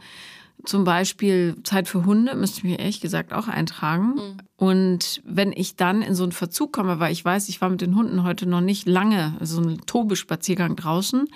[0.66, 4.38] zum Beispiel Zeit für Hunde, müsste ich mir ehrlich gesagt auch eintragen.
[4.56, 7.82] Und wenn ich dann in so einen Verzug komme, weil ich weiß, ich war mit
[7.82, 11.28] den Hunden heute noch nicht lange, also so ein Tobespaziergang draußen,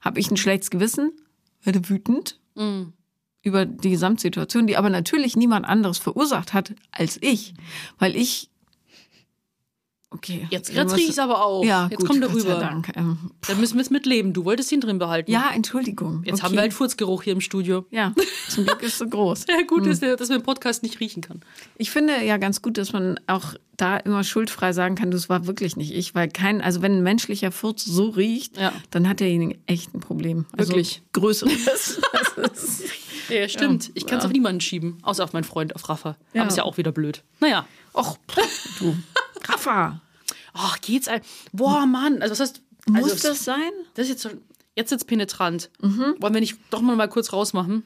[0.00, 1.12] habe ich ein schlechtes Gewissen,
[1.62, 2.38] werde wütend
[3.42, 7.54] über die Gesamtsituation, die aber natürlich niemand anderes verursacht hat als ich,
[7.98, 8.50] weil ich
[10.14, 10.46] Okay.
[10.50, 11.64] Jetzt, jetzt musst- riech ich aber auch.
[11.64, 12.60] Ja, jetzt gut, kommt Gott er sei rüber.
[12.60, 12.92] Dank.
[12.96, 14.32] Ähm, Dann müssen wir es mitleben.
[14.32, 15.30] Du wolltest ihn drin behalten.
[15.30, 16.22] ja, Entschuldigung.
[16.24, 16.42] Jetzt okay.
[16.44, 17.86] haben wir halt Furzgeruch hier im Studio.
[17.90, 18.14] Ja,
[18.48, 19.46] zum Glück ist so groß.
[19.48, 21.40] Ja, gut, ist, dass man im Podcast nicht riechen kann.
[21.76, 25.46] Ich finde ja ganz gut, dass man auch da immer schuldfrei sagen kann, das war
[25.46, 28.72] wirklich nicht ich, weil kein, also wenn ein menschlicher Furz so riecht, Ja.
[28.90, 30.46] dann hat derjenige echt ein Problem.
[30.56, 31.02] Also Wirklich.
[31.12, 32.00] Größeres.
[33.28, 33.90] Ja, stimmt.
[33.94, 34.28] Ich kann es Ja.
[34.28, 36.16] auf niemanden schieben, außer auf meinen Freund, auf Rafa.
[36.34, 36.42] Ja.
[36.42, 37.22] Aber ist ja auch wieder blöd.
[37.40, 37.64] Naja.
[37.94, 38.18] Och,
[38.78, 38.94] du.
[39.48, 40.00] Rafa.
[40.54, 41.08] Ach, geht's.
[41.52, 42.22] Boah, Mann.
[42.22, 42.62] Also, was heißt.
[42.88, 43.70] Muss also, das sein?
[43.94, 44.40] Das ist jetzt schon.
[44.74, 45.70] Jetzt wird's penetrant.
[45.80, 47.84] Wollen wir nicht doch mal, mal kurz rausmachen?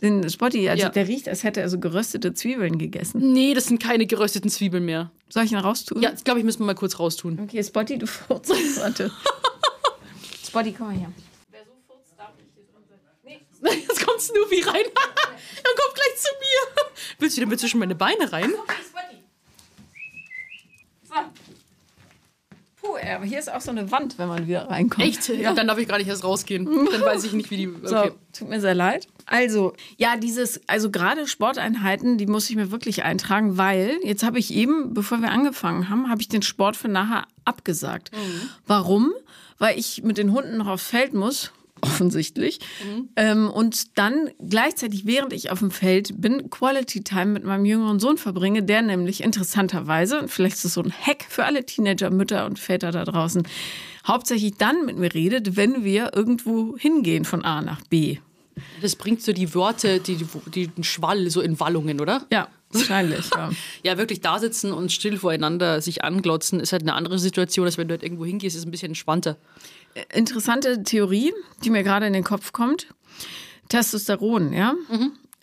[0.00, 0.88] Den Spotty, also Ja.
[0.90, 3.32] der riecht, als hätte er so geröstete Zwiebeln gegessen.
[3.32, 5.10] Nee, das sind keine gerösteten Zwiebeln mehr.
[5.28, 6.00] Soll ich ihn raustun?
[6.00, 7.38] Ja, das glaube ich, müssen wir mal kurz raustun.
[7.42, 8.50] Okay, Spotty, du furzt.
[8.80, 9.10] Warte.
[10.46, 11.12] Spotty, komm mal her.
[13.62, 14.74] Jetzt kommt Snoopy rein.
[14.74, 16.84] er kommt gleich zu mir.
[17.18, 18.54] Willst du denn mit zwischen meine Beine rein?
[21.08, 21.14] So.
[22.80, 25.04] Puh, aber hier ist auch so eine Wand, wenn man wieder reinkommt.
[25.06, 25.28] Echt?
[25.28, 25.52] Ja.
[25.52, 26.64] Dann darf ich gar nicht erst rausgehen.
[26.64, 27.68] Dann weiß ich nicht, wie die.
[27.82, 28.12] So, Okay.
[28.32, 29.08] tut mir sehr leid.
[29.26, 34.38] Also, ja, dieses, also gerade Sporteinheiten, die muss ich mir wirklich eintragen, weil jetzt habe
[34.38, 38.12] ich eben, bevor wir angefangen haben, habe ich den Sport für nachher abgesagt.
[38.66, 39.12] Warum?
[39.58, 41.50] Weil ich mit den Hunden noch aufs Feld muss.
[41.80, 42.60] Offensichtlich.
[43.16, 48.00] Ähm, und dann gleichzeitig, während ich auf dem Feld bin, Quality Time mit meinem jüngeren
[48.00, 52.10] Sohn verbringe, der nämlich interessanterweise, und vielleicht ist es so ein Hack für alle Teenager,
[52.10, 53.42] Mütter und Väter da draußen,
[54.06, 58.18] hauptsächlich dann mit mir redet, wenn wir irgendwo hingehen von A nach B.
[58.80, 60.18] Das bringt so die Worte, die,
[60.54, 62.26] die, den Schwall so in Wallungen, oder?
[62.32, 63.50] Ja, wahrscheinlich, ja.
[63.84, 67.78] Ja, wirklich da sitzen und still voreinander sich anglotzen, ist halt eine andere Situation, als
[67.78, 69.36] wenn du halt irgendwo hingehst, ist ein bisschen entspannter.
[70.12, 71.32] Interessante Theorie,
[71.64, 72.86] die mir gerade in den Kopf kommt.
[73.68, 74.74] Testosteron, ja.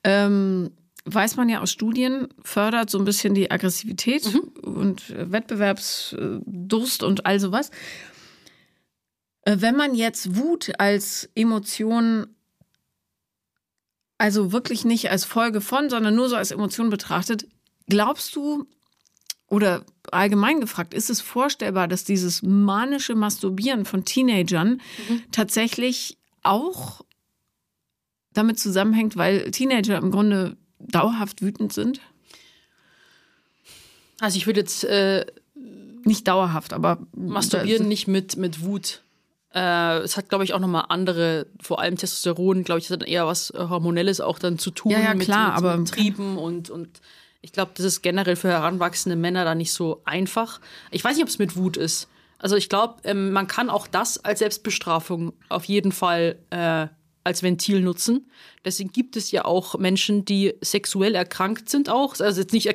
[0.03, 0.71] Ähm,
[1.05, 4.27] weiß man ja aus Studien, fördert so ein bisschen die Aggressivität
[4.61, 7.69] und äh, Wettbewerbsdurst und all sowas.
[9.41, 12.27] Äh, Wenn man jetzt Wut als Emotion,
[14.17, 17.47] also wirklich nicht als Folge von, sondern nur so als Emotion betrachtet,
[17.87, 18.65] glaubst du,
[19.47, 24.81] oder allgemein gefragt, ist es vorstellbar, dass dieses manische Masturbieren von Teenagern
[25.31, 27.01] tatsächlich auch
[28.33, 31.99] damit zusammenhängt, weil Teenager im Grunde dauerhaft wütend sind?
[34.19, 35.25] Also ich würde jetzt äh,
[36.03, 39.01] Nicht dauerhaft, aber masturbieren nicht mit, mit Wut.
[39.53, 43.07] Äh, es hat, glaube ich, auch nochmal andere, vor allem Testosteron, glaube ich, das hat
[43.07, 46.37] eher was Hormonelles auch dann zu tun Ja, ja, mit, klar, mit, aber- mit Trieben
[46.37, 46.89] und, und
[47.45, 50.59] ich glaube, das ist generell für heranwachsende Männer da nicht so einfach.
[50.89, 52.09] Ich weiß nicht, ob es mit Wut ist.
[52.39, 56.87] Also ich glaube, ähm, man kann auch das als Selbstbestrafung auf jeden Fall äh,
[57.23, 58.31] als Ventil nutzen.
[58.65, 62.19] Deswegen gibt es ja auch Menschen, die sexuell erkrankt sind auch.
[62.19, 62.73] Also jetzt nicht äh,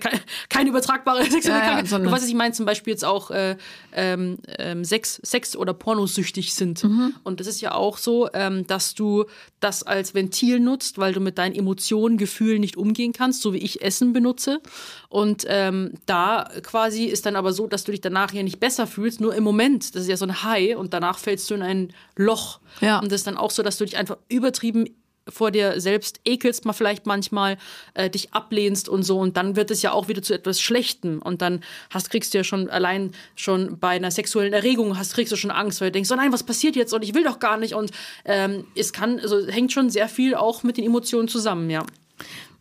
[0.49, 1.89] keine, übertragbare sexuelle Ja, ja, Krankheit.
[1.89, 3.57] sondern- Du weißt, was ich meine, zum Beispiel jetzt auch äh,
[3.93, 6.85] ähm, ähm, Sex, Sex oder pornosüchtig sind.
[7.25, 9.25] Und das ist ja auch so, ähm, dass du
[9.59, 13.59] das als Ventil nutzt, weil du mit deinen Emotionen, Gefühlen nicht umgehen kannst, so wie
[13.59, 14.61] ich Essen benutze.
[15.09, 18.87] Und ähm, da quasi ist dann aber so, dass du dich danach ja nicht besser
[18.87, 19.95] fühlst, nur im Moment.
[19.95, 22.61] Das ist ja so ein High und danach fällst du in ein Loch.
[22.81, 23.01] Ja.
[23.01, 24.87] Und das ist dann auch so, dass du dich einfach übertrieben
[25.29, 27.57] vor dir selbst ekelst, mal vielleicht manchmal
[27.95, 29.19] äh, dich ablehnst und so.
[29.19, 31.21] Und dann wird es ja auch wieder zu etwas Schlechtem.
[31.23, 35.33] Und dann hast kriegst du ja schon allein schon bei einer sexuellen Erregung hast kriegst
[35.33, 36.93] du schon Angst, weil du denkst, oh nein, was passiert jetzt?
[36.93, 37.75] Und ich will doch gar nicht.
[37.75, 37.91] Und
[38.25, 41.85] ähm, es kann also hängt schon sehr viel auch mit den Emotionen zusammen, ja.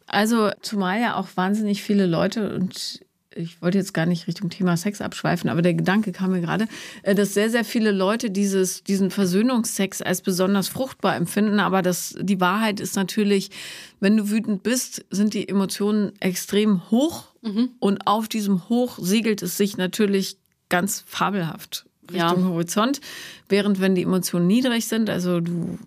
[0.08, 3.02] Also, zumal ja auch wahnsinnig viele Leute und
[3.36, 6.68] ich wollte jetzt gar nicht Richtung Thema Sex abschweifen, aber der Gedanke kam mir gerade,
[7.04, 11.60] äh, dass sehr, sehr viele Leute dieses, diesen Versöhnungsex als besonders fruchtbar empfinden.
[11.60, 13.52] Aber das, die Wahrheit ist natürlich,
[14.00, 17.26] wenn du wütend bist, sind die Emotionen extrem hoch
[17.80, 20.38] und auf diesem Hoch segelt es sich natürlich
[20.68, 22.48] ganz fabelhaft Richtung Ja.
[22.50, 23.00] Horizont.
[23.48, 25.78] Während wenn die Emotionen niedrig sind, also du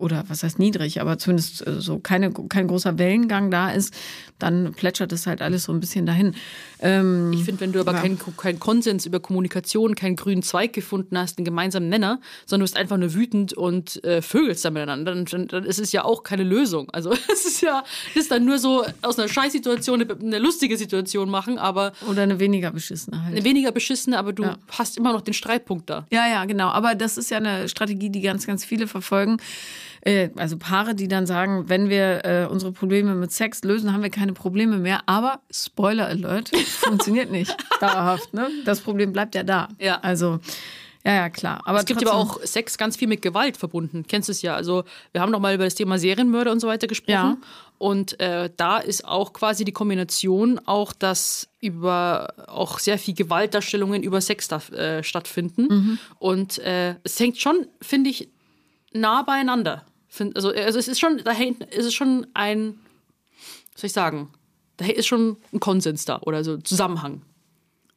[0.00, 3.94] oder was heißt niedrig, aber zumindest äh, so keine, kein großer Wellengang da ist,
[4.38, 6.34] dann plätschert es halt alles so ein bisschen dahin.
[6.80, 8.00] Ähm, Ich finde, wenn du aber Ja.
[8.00, 12.72] keinen kein Konsens über Kommunikation, keinen grünen Zweig gefunden hast, einen gemeinsamen Nenner, sondern du
[12.72, 16.04] bist einfach nur wütend und äh, vögelst dann miteinander, dann, dann, dann ist es ja
[16.04, 16.88] auch keine Lösung.
[16.90, 17.84] Also es ist ja,
[18.14, 22.40] ist dann nur so aus einer Scheißsituation eine, eine lustige Situation machen, aber oder eine
[22.40, 23.34] weniger beschissene halt.
[23.36, 24.56] eine weniger beschissene, aber du Ja.
[24.70, 26.06] hast immer noch den Streitpunkt da.
[26.10, 26.68] Ja, ja, genau.
[26.68, 29.36] Aber das ist ja eine Strategie, die ganz, ganz viele verfolgen.
[30.02, 34.02] Äh, Also Paare, die dann sagen, wenn wir äh, unsere Probleme mit Sex lösen, haben
[34.02, 35.00] wir keine Probleme mehr.
[35.06, 38.32] Aber Spoiler Alert, funktioniert nicht dauerhaft.
[38.34, 38.48] Ne?
[38.64, 39.68] Das Problem bleibt ja da.
[39.78, 40.00] Ja.
[40.00, 40.40] Also
[41.04, 41.62] ja, ja, klar.
[41.64, 44.04] Aber Es gibt aber auch Sex ganz viel mit Gewalt verbunden.
[44.06, 44.54] Kennst du es ja?
[44.54, 47.12] Also wir haben noch mal über das Thema Serienmörder und so weiter gesprochen.
[47.12, 47.36] Ja.
[47.78, 54.02] Und äh, da ist auch quasi die Kombination auch, dass über auch sehr viel Gewaltdarstellungen
[54.02, 55.68] über Sex da, äh, stattfinden.
[55.70, 55.98] Mhm.
[56.18, 58.28] Und äh, es hängt schon, finde ich,
[58.92, 59.86] nah beieinander.
[60.12, 62.78] Find, also, also es ist schon, da hängt, es ist schon ein,
[63.72, 64.30] was soll ich sagen,
[64.76, 67.22] da ist schon ein Konsens da oder so Zusammenhang.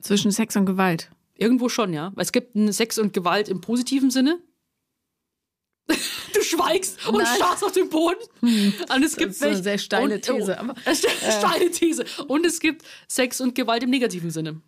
[0.02, 1.10] zwischen Sex und Gewalt.
[1.36, 2.12] Irgendwo schon, ja.
[2.16, 4.40] Weil es gibt Sex und Gewalt im positiven Sinne.
[5.88, 7.28] Du schweigst und Nein.
[7.36, 8.20] starrst auf den Boden.
[8.42, 12.06] Und es gibt ist eine sehr steile und, These, Oh, aber- äh, steile These.
[12.28, 14.62] Und es gibt Sex und Gewalt im negativen Sinne.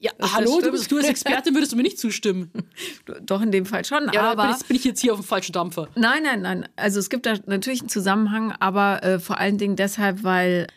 [0.00, 2.52] Ja, hallo, du, bist, du als Expertin würdest du mir nicht zustimmen.
[3.22, 4.08] Doch in dem Fall schon.
[4.12, 5.88] Ja, aber aber bin ich, bin ich jetzt hier auf dem falschen Dampfer.
[5.96, 6.68] Nein, nein, nein.
[6.76, 10.68] Also es gibt da natürlich einen Zusammenhang, aber äh, vor allen Dingen deshalb, weil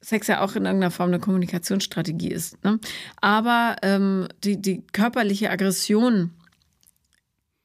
[0.00, 2.62] Sex ja auch in irgendeiner Form eine Kommunikationsstrategie ist.
[2.64, 2.80] Ne?
[3.20, 6.32] Aber ähm, die, die körperliche Aggression,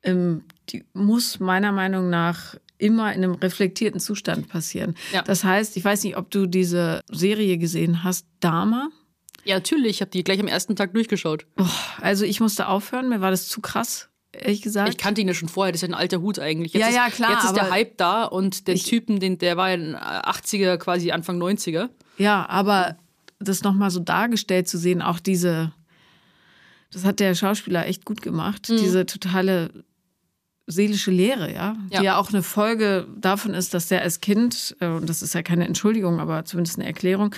[0.04, 4.96] ähm, die muss meiner Meinung nach immer in einem reflektierten Zustand passieren.
[5.12, 5.24] Ja.
[5.24, 8.90] Das heißt, ich weiß nicht, ob du diese Serie gesehen hast, Dama.
[9.46, 9.98] Ja, natürlich.
[9.98, 11.46] Ich habe die gleich am ersten Tag durchgeschaut.
[12.02, 14.90] Also ich musste aufhören, mir war das zu krass, ehrlich gesagt.
[14.90, 16.74] Ich kannte ihn ja schon vorher, das ist ja ein alter Hut eigentlich.
[16.74, 19.70] Jetzt Ja, ja, klar, Jetzt ist der Hype da und der Typen, den, der war
[19.70, 21.90] ja in den 80er, quasi Anfang 90er.
[22.18, 22.98] Ja, aber
[23.40, 25.72] das nochmal so dargestellt zu sehen, auch diese,
[26.92, 29.72] das hat der Schauspieler echt gut gemacht, diese totale
[30.72, 32.00] seelische Leere, ja, Ja.
[32.00, 35.34] die ja auch eine Folge davon ist, dass der als Kind, äh, und das ist
[35.34, 37.34] ja keine Entschuldigung, aber zumindest eine Erklärung,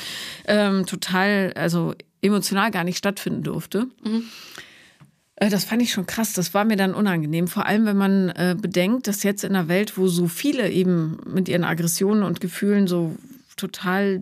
[0.45, 3.87] ähm, total, also emotional gar nicht stattfinden durfte.
[5.35, 6.33] Äh, Das fand ich schon krass.
[6.33, 7.47] Das war mir dann unangenehm.
[7.47, 11.17] Vor allem, wenn man äh, bedenkt, dass jetzt in einer Welt, wo so viele eben
[11.25, 13.15] mit ihren Aggressionen und Gefühlen so
[13.57, 14.21] total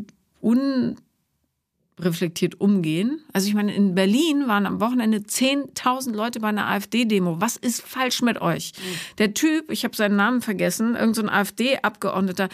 [2.00, 3.22] unreflektiert umgehen.
[3.34, 7.40] Also ich meine, in Berlin waren am Wochenende 10.000 Leute bei einer AfD-Demo.
[7.40, 8.74] Was ist falsch mit euch?
[9.18, 12.50] Der Typ, ich habe seinen Namen vergessen, irgendein so AfD-Abgeordneter,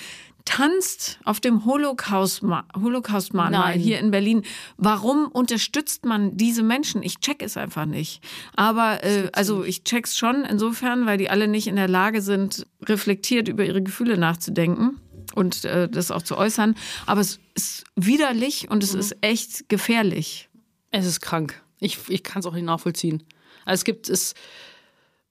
[0.45, 3.79] tanzt auf dem Holocaust-Ma- Holocaust-Mahnmal Nein.
[3.79, 4.43] hier in Berlin.
[4.77, 7.01] Warum unterstützt man diese Menschen?
[7.01, 8.21] Ich check es einfach nicht.
[8.55, 12.67] Aber äh, also ich check's schon insofern, weil die alle nicht in der Lage sind,
[12.87, 14.99] reflektiert über ihre Gefühle nachzudenken
[15.35, 16.75] und äh, das auch zu äußern.
[17.05, 20.49] Aber es ist widerlich und es ist echt gefährlich.
[20.91, 21.61] Es ist krank.
[21.79, 23.23] Ich, ich kann es auch nicht nachvollziehen.
[23.65, 24.33] Also es gibt es,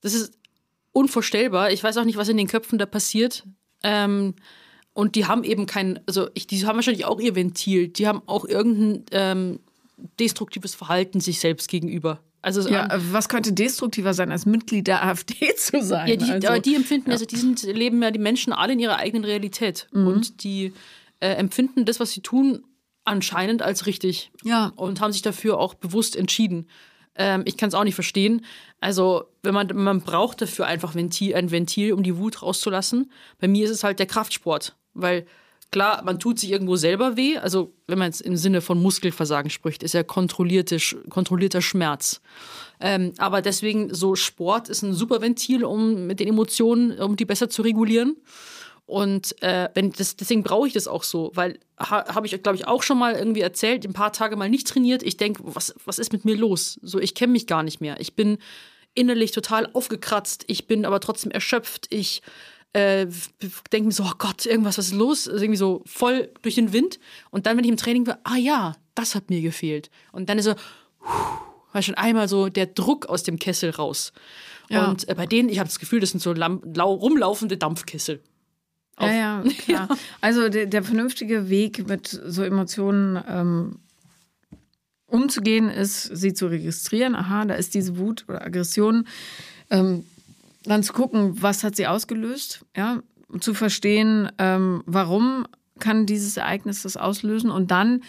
[0.01, 0.35] das ist
[0.93, 1.73] unvorstellbar.
[1.73, 3.45] Ich weiß auch nicht, was in den Köpfen da passiert.
[3.83, 4.35] Ähm,
[4.93, 7.89] und die haben eben kein, also ich, die haben wahrscheinlich auch ihr Ventil.
[7.89, 9.61] Die haben auch irgendein ähm,
[10.21, 12.21] destruktives Verhalten sich selbst gegenüber.
[12.45, 16.09] Also Ja, äh, was könnte destruktiver sein, als Mitglied der AfD zu sein?
[16.09, 18.79] Ja, die, also, aber die empfinden, also die sind, leben ja die Menschen alle in
[18.79, 19.89] ihrer eigenen Realität.
[19.93, 20.07] Mhm.
[20.07, 20.75] Und die
[21.21, 22.63] äh, empfinden das, was sie tun,
[23.05, 24.31] anscheinend als richtig.
[24.43, 24.73] Ja.
[24.77, 26.69] Und haben sich dafür auch bewusst entschieden.
[27.15, 28.45] Ähm, ich kann es auch nicht verstehen.
[28.79, 33.11] Also, wenn man, man braucht dafür einfach Ventil, ein Ventil, um die Wut rauszulassen.
[33.39, 34.77] Bei mir ist es halt der Kraftsport.
[34.93, 35.27] Weil
[35.75, 37.37] klar, man tut sich irgendwo selber weh.
[37.37, 40.79] Also, wenn man jetzt im Sinne von Muskelversagen spricht, ist ja kontrollierte,
[41.11, 42.21] kontrollierter Schmerz.
[42.79, 47.25] Ähm, aber deswegen, so Sport ist ein super Ventil, um mit den Emotionen, um die
[47.25, 48.17] besser zu regulieren.
[48.87, 52.57] Und äh, wenn das, deswegen brauche ich das auch so, weil ha, habe ich, glaube
[52.57, 55.03] ich, auch schon mal irgendwie erzählt, ein paar Tage mal nicht trainiert.
[55.03, 56.79] Ich denke, was, was ist mit mir los?
[56.83, 57.99] So, ich kenne mich gar nicht mehr.
[57.99, 58.39] Ich bin
[58.95, 60.45] innerlich total aufgekratzt.
[60.47, 61.89] Ich bin aber trotzdem erschöpft.
[61.91, 62.23] Ich
[62.75, 63.07] äh,
[63.73, 65.29] denke mir so, oh Gott, irgendwas, was ist los?
[65.29, 66.99] Also irgendwie so voll durch den Wind.
[67.31, 69.91] Und dann, wenn ich im Training war, ah ja, das hat mir gefehlt.
[70.13, 70.55] Und dann ist so,
[71.73, 74.13] war schon einmal so der Druck aus dem Kessel raus.
[74.69, 74.87] Ja.
[74.89, 78.21] Und äh, bei denen, ich habe das Gefühl, das sind so rumlaufende Dampfkessel.
[79.01, 79.89] Ja, ja, klar.
[80.21, 83.79] Also der, der vernünftige Weg mit so Emotionen ähm,
[85.07, 87.15] umzugehen ist, sie zu registrieren.
[87.15, 89.07] Aha, da ist diese Wut oder Aggression.
[89.71, 90.05] Ähm,
[90.65, 93.03] dann zu gucken, was hat sie ausgelöst, ja,
[93.41, 95.47] zu verstehen, ähm, warum
[95.79, 98.03] kann dieses Ereignis das auslösen und dann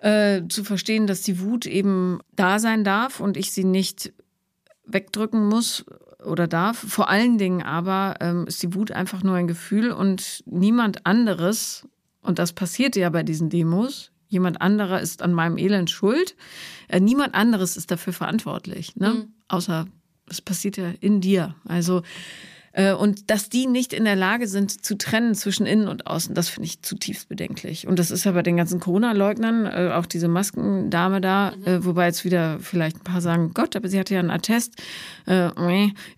[0.00, 4.12] äh, zu verstehen, dass die Wut eben da sein darf und ich sie nicht
[4.84, 5.86] wegdrücken muss
[6.24, 6.76] oder darf.
[6.76, 11.88] Vor allen Dingen aber ähm, ist die Wut einfach nur ein Gefühl und niemand anderes,
[12.20, 16.36] und das passiert ja bei diesen Demos, jemand anderer ist an meinem Elend schuld,
[16.88, 19.26] äh, niemand anderes ist dafür verantwortlich, ne?
[19.48, 19.86] außer
[20.28, 21.54] es passiert ja in dir.
[21.64, 22.02] Also
[22.74, 26.34] äh, und dass die nicht in der Lage sind zu trennen zwischen innen und außen,
[26.34, 27.86] das finde ich zutiefst bedenklich.
[27.86, 32.06] Und das ist ja bei den ganzen Corona-Leugnern, äh, auch diese Maskendame da, äh, wobei
[32.06, 34.74] jetzt wieder vielleicht ein paar sagen, Gott, aber sie hatte ja einen Attest.
[35.26, 35.50] Äh,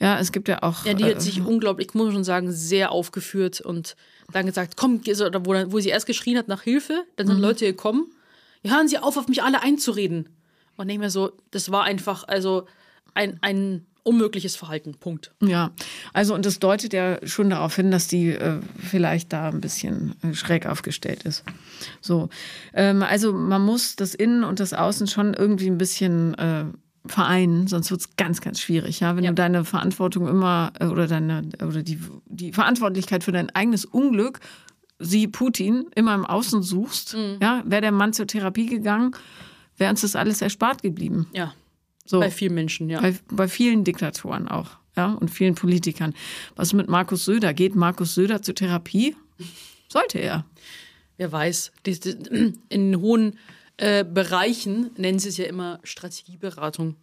[0.01, 0.87] ja, es gibt ja auch.
[0.87, 3.95] Ja, die äh, hat sich unglaublich, ich muss schon sagen, sehr aufgeführt und
[4.33, 7.67] dann gesagt, komm, oder wo, wo sie erst geschrien hat nach Hilfe, dann sind Leute
[7.67, 8.07] gekommen,
[8.63, 10.31] ja, hören Sie auf, auf mich alle einzureden.
[10.77, 12.67] Und ich mir so, das war einfach, also
[13.15, 15.33] ein, ein unmögliches Verhalten, Punkt.
[15.43, 15.71] Ja,
[16.13, 20.15] also und das deutet ja schon darauf hin, dass die äh, vielleicht da ein bisschen
[20.23, 21.45] äh, schräg aufgestellt ist.
[22.01, 22.29] So,
[22.75, 26.65] ähm, also man muss das Innen und das Außen schon irgendwie ein bisschen äh,
[27.07, 29.01] vereinen, sonst wird es ganz, ganz schwierig.
[29.01, 29.31] Ja, wenn Ja.
[29.31, 34.41] du deine Verantwortung immer äh, oder deine oder die die Verantwortlichkeit für dein eigenes Unglück
[34.99, 39.11] sie Putin immer im Außen suchst, ja, wäre der Mann zur Therapie gegangen,
[39.77, 41.27] wäre uns das alles erspart geblieben.
[41.35, 41.53] Ja,
[42.07, 42.21] So.
[42.21, 43.01] bei vielen Menschen, ja.
[43.01, 46.15] Bei, bei vielen Diktatoren auch, ja, und vielen Politikern.
[46.55, 47.53] Was mit Markus Söder?
[47.53, 49.17] Geht Markus Söder zur Therapie?
[49.89, 50.45] Sollte er.
[51.17, 51.73] Wer weiß,
[52.69, 53.39] in hohen
[53.77, 56.97] äh, Bereichen nennen sie es ja immer Strategieberatung.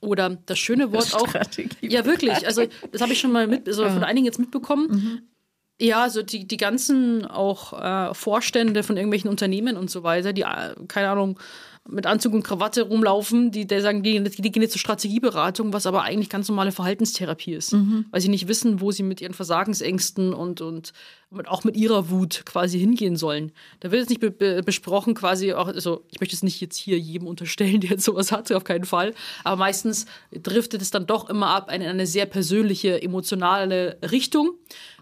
[0.00, 1.28] Oder das schöne Wort auch.
[1.28, 1.90] Strategieberatung.
[1.90, 2.46] Ja, wirklich.
[2.46, 5.28] Also, das habe ich schon mal mit, also von einigen jetzt mitbekommen.
[5.80, 10.42] Ja, so die, die ganzen auch äh, Vorstände von irgendwelchen Unternehmen und so weiter, die,
[10.42, 11.38] äh, keine Ahnung,
[11.90, 15.86] mit Anzug und Krawatte rumlaufen, die, die sagen, die, die gehen jetzt zur Strategieberatung, was
[15.86, 17.72] aber eigentlich ganz normale Verhaltenstherapie ist.
[18.10, 20.92] Weil sie nicht wissen, wo sie mit ihren Versagensängsten und, und
[21.30, 23.52] mit, auch mit ihrer Wut quasi hingehen sollen.
[23.80, 26.76] Da wird jetzt nicht be be besprochen, quasi auch, also ich möchte es nicht jetzt
[26.76, 29.14] hier jedem unterstellen, der jetzt sowas hatte, auf keinen Fall.
[29.44, 34.52] Aber meistens driftet es dann doch immer ab in eine sehr persönliche, emotionale Richtung.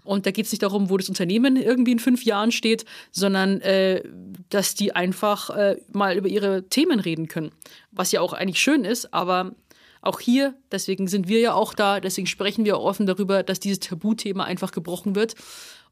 [0.07, 3.61] Und da geht es nicht darum, wo das Unternehmen irgendwie in fünf Jahren steht, sondern
[3.61, 4.03] äh,
[4.49, 7.51] dass die einfach äh, mal über ihre Themen reden können.
[7.91, 9.55] Was ja auch eigentlich schön ist, aber
[10.01, 13.81] auch hier, deswegen sind wir ja auch da, deswegen sprechen wir offen darüber, dass dieses
[13.81, 15.35] Tabuthema einfach gebrochen wird.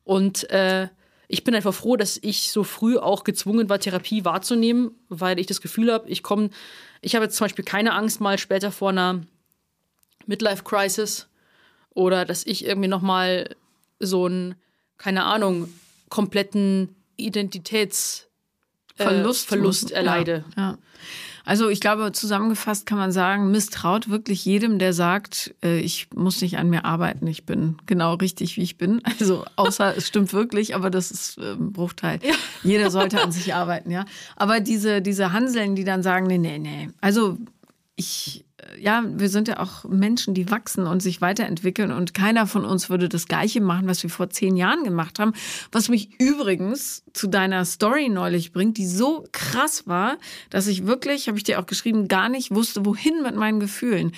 [0.05, 0.89] Und äh,
[1.27, 5.47] ich bin einfach froh, dass ich so früh auch gezwungen war, Therapie wahrzunehmen, weil ich
[5.47, 6.51] das Gefühl habe, ich komme,
[7.01, 9.23] ich habe jetzt zum Beispiel keine Angst, mal später vor einer
[10.27, 11.29] Midlife Crisis
[11.91, 13.57] oder dass ich irgendwie nochmal
[14.07, 14.55] so einen,
[14.99, 15.69] keine Ahnung,
[16.09, 18.29] kompletten Identitätsverlust
[18.99, 20.45] äh, Verlust, Verlust erleide.
[20.57, 20.79] Ja, ja.
[21.47, 26.41] Also ich glaube, zusammengefasst kann man sagen, misstraut wirklich jedem, der sagt, äh, ich muss
[26.41, 29.03] nicht an mir arbeiten, ich bin genau richtig, wie ich bin.
[29.25, 32.19] Also außer es stimmt wirklich, aber das ist äh, ein Bruchteil.
[32.23, 32.35] Ja.
[32.63, 34.07] Jeder sollte an sich arbeiten, ja.
[34.37, 36.91] Aber diese, diese Hanseln, die dann sagen, nee, nee, nee.
[37.01, 37.39] Also
[37.97, 38.45] ich,
[38.79, 42.91] ja, wir sind ja auch Menschen, die wachsen und sich weiterentwickeln und keiner von uns
[42.91, 45.33] würde das Gleiche machen, was wir vor zehn Jahren gemacht haben.
[45.73, 50.19] Was mich übrigens zu deiner Story neulich bringt, die so krass war,
[50.51, 54.13] dass ich wirklich, habe ich dir auch geschrieben, gar nicht wusste, wohin mit meinen Gefühlen.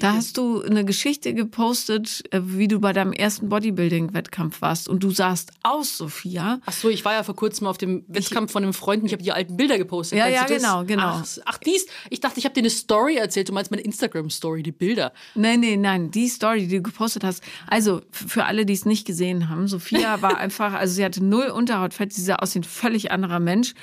[0.00, 4.88] Da hast du eine Geschichte gepostet, äh, wie du bei deinem ersten Bodybuilding-Wettkampf warst.
[4.88, 6.60] Und du sahst aus, Sophia.
[6.64, 9.12] Ach so, ich war ja vor kurzem auf dem Wettkampf von einem Freund und ich
[9.12, 10.18] habe die alten Bilder gepostet.
[10.18, 11.20] Ja, ja, genau, genau.
[11.22, 13.50] Ach, ach, dies, ich dachte, ich habe dir eine Story erzählt.
[13.50, 15.12] Du meinst meine Instagram-Story, die Bilder.
[15.34, 17.42] Nein, nein, nein, die Story, die du gepostet hast.
[17.66, 21.48] Also, für alle, die es nicht gesehen haben, Sophia war einfach, also sie hatte null
[21.48, 23.74] Unterhautfett, sie sah aus wie ein völlig anderer Mensch.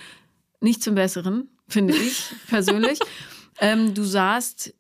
[0.60, 3.00] Nicht zum Besseren, finde ich persönlich.
[3.60, 4.74] ähm, du sahst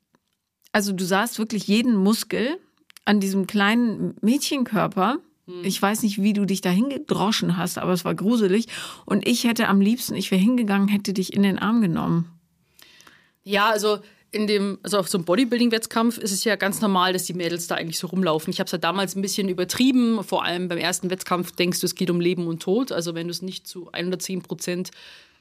[0.71, 2.57] also du sahst wirklich jeden Muskel
[3.05, 5.17] an diesem kleinen Mädchenkörper.
[5.45, 5.63] Hm.
[5.63, 8.67] Ich weiß nicht, wie du dich dahin gedroschen hast, aber es war gruselig.
[9.05, 12.31] Und ich hätte am liebsten, ich wäre hingegangen, hätte dich in den Arm genommen.
[13.43, 13.99] Ja, also
[14.31, 17.65] in dem, also auf so einem Bodybuilding-Wettkampf ist es ja ganz normal, dass die Mädels
[17.65, 18.51] da eigentlich so rumlaufen.
[18.51, 20.23] Ich habe es ja damals ein bisschen übertrieben.
[20.23, 22.91] Vor allem beim ersten Wettkampf denkst du, es geht um Leben und Tod.
[22.91, 24.91] Also wenn du es nicht zu 110 Prozent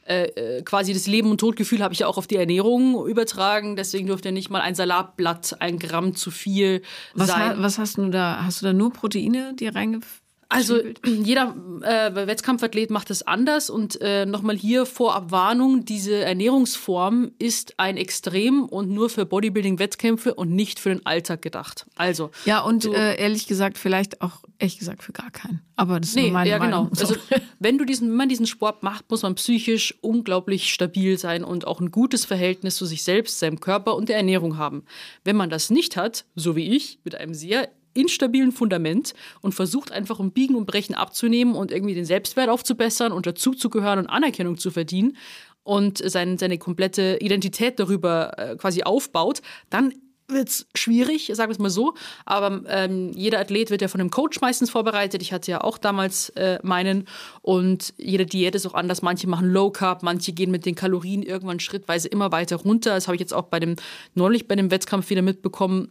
[0.08, 0.24] äh,
[0.58, 3.76] äh, quasi das Leben- und Todgefühl habe ich ja auch auf die Ernährung übertragen.
[3.76, 6.82] Deswegen dürfte nicht mal ein Salatblatt ein Gramm zu viel
[7.14, 7.40] was sein.
[7.40, 8.44] Ha, was hast du da?
[8.44, 10.22] Hast du da nur Proteine, die reingefügt?
[10.48, 17.32] Also jeder äh, Wettkampfathlet macht das anders und äh, nochmal hier vorab Warnung, diese Ernährungsform
[17.38, 21.86] ist ein Extrem und nur für Bodybuilding-Wettkämpfe und nicht für den Alltag gedacht.
[21.96, 25.60] Also ja und du, äh, ehrlich gesagt vielleicht auch ehrlich gesagt für gar keinen.
[25.76, 26.84] Aber das ist nee, meine ja, genau.
[26.84, 26.98] Meinung.
[26.98, 27.14] Also
[27.58, 31.66] wenn du diesen, wenn man diesen Sport macht, muss man psychisch unglaublich stabil sein und
[31.66, 34.84] auch ein gutes Verhältnis zu sich selbst, seinem Körper und der Ernährung haben.
[35.24, 37.68] Wenn man das nicht hat, so wie ich, mit einem sehr
[37.98, 43.12] instabilen Fundament und versucht einfach um Biegen und Brechen abzunehmen und irgendwie den Selbstwert aufzubessern
[43.12, 45.16] und dazuzugehören und Anerkennung zu verdienen
[45.62, 49.92] und sein, seine komplette Identität darüber äh, quasi aufbaut, dann
[50.28, 51.94] wird es schwierig, sagen wir es mal so.
[52.24, 55.22] Aber ähm, jeder Athlet wird ja von einem Coach meistens vorbereitet.
[55.22, 57.06] Ich hatte ja auch damals äh, meinen.
[57.42, 59.02] Und jede Diät ist auch anders.
[59.02, 62.94] Manche machen Low Carb, manche gehen mit den Kalorien irgendwann schrittweise immer weiter runter.
[62.94, 63.76] Das habe ich jetzt auch bei dem
[64.14, 65.90] neulich bei dem Wettkampf wieder mitbekommen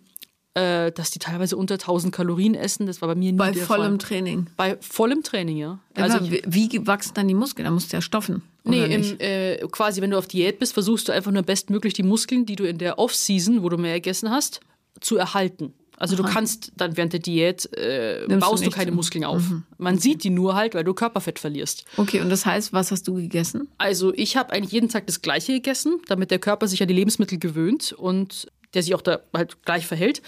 [0.57, 2.87] äh, dass die teilweise unter 1000 Kalorien essen.
[2.87, 4.09] Das war bei mir nie Bei der vollem Fall.
[4.09, 4.47] Training.
[4.57, 5.79] Bei vollem Training, ja.
[5.93, 7.65] Also wie, wie wachsen dann die Muskeln?
[7.65, 8.41] Da musst du ja stoffen.
[8.63, 12.03] Nee, im, äh, quasi, wenn du auf Diät bist, versuchst du einfach nur bestmöglich die
[12.03, 14.59] Muskeln, die du in der Off-Season, wo du mehr gegessen hast,
[14.99, 15.73] zu erhalten.
[15.99, 18.91] Also du kannst dann während der Diät äh, du baust du nicht keine.
[18.91, 19.41] Muskeln auf.
[19.79, 21.85] Man sieht die nur halt, weil du Körperfett verlierst.
[21.97, 23.67] Okay, und das heißt, was hast du gegessen?
[23.79, 26.93] Also ich habe eigentlich jeden Tag das Gleiche gegessen, damit der Körper sich an die
[26.93, 28.47] Lebensmittel gewöhnt und
[28.77, 30.21] der sich auch da halt gleich verhält.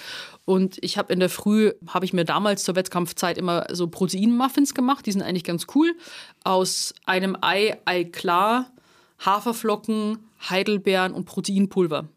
[0.44, 4.74] Und ich habe in der Früh, habe ich mir damals zur Wettkampfzeit immer so Proteinmuffins
[4.74, 5.06] gemacht.
[5.06, 5.96] Die sind eigentlich ganz cool.
[6.44, 8.72] Aus einem Ei, Ei klar,
[9.20, 10.18] Haferflocken,
[10.50, 12.08] Heidelbeeren und Proteinpulver.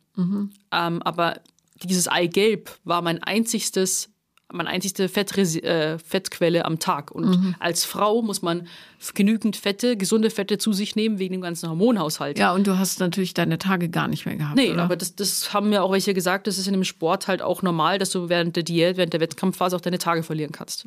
[0.72, 1.40] Ähm, aber
[1.82, 4.08] dieses Eigelb war mein einzigstes
[4.52, 7.10] meine einzigste Fettresi äh, Fettquelle am Tag.
[7.10, 8.66] Und als Frau muss man
[9.14, 12.38] genügend Fette, gesunde Fette zu sich nehmen wegen dem ganzen Hormonhaushalt.
[12.38, 14.56] Ja, und du hast natürlich deine Tage gar nicht mehr gehabt.
[14.56, 14.82] Nee, oder?
[14.84, 17.62] aber das, das haben mir auch welche gesagt, das ist in dem Sport halt auch
[17.62, 20.86] normal, dass du während der Diät, während der Wettkampfphase auch deine Tage verlieren kannst.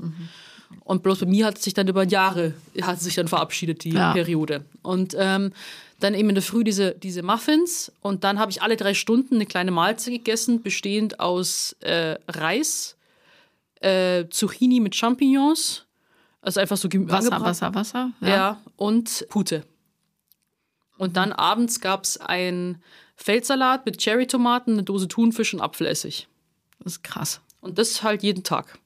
[0.83, 4.13] Und bloß bei mir hat sich dann über Jahre, hat sich dann verabschiedet, die Ja.
[4.13, 4.65] Periode.
[4.81, 5.51] Und ähm,
[5.99, 9.35] dann eben in der Früh diese, diese Muffins und dann habe ich alle drei Stunden
[9.35, 12.94] eine kleine Mahlzeit gegessen, bestehend aus äh, Reis,
[13.85, 15.85] äh, Zucchini mit Champignons,
[16.41, 17.39] also einfach so Gemü- Wasser.
[17.41, 18.11] Wasser, Wasser.
[18.21, 18.61] Ja.
[18.75, 19.63] und Pute.
[20.97, 22.81] Und dann abends gab es einen
[23.15, 26.27] Feldsalat mit Cherrytomaten, eine Dose Thunfisch und Apfelessig.
[26.79, 27.41] Das ist krass.
[27.61, 28.77] Und das halt jeden Tag.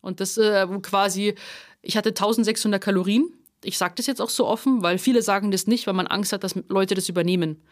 [0.00, 1.34] Und das äh, quasi,
[1.80, 3.32] ich hatte 1600 Kalorien.
[3.62, 6.32] Ich sage das jetzt auch so offen, weil viele sagen das nicht, weil man Angst
[6.34, 7.62] hat, dass Leute das übernehmen.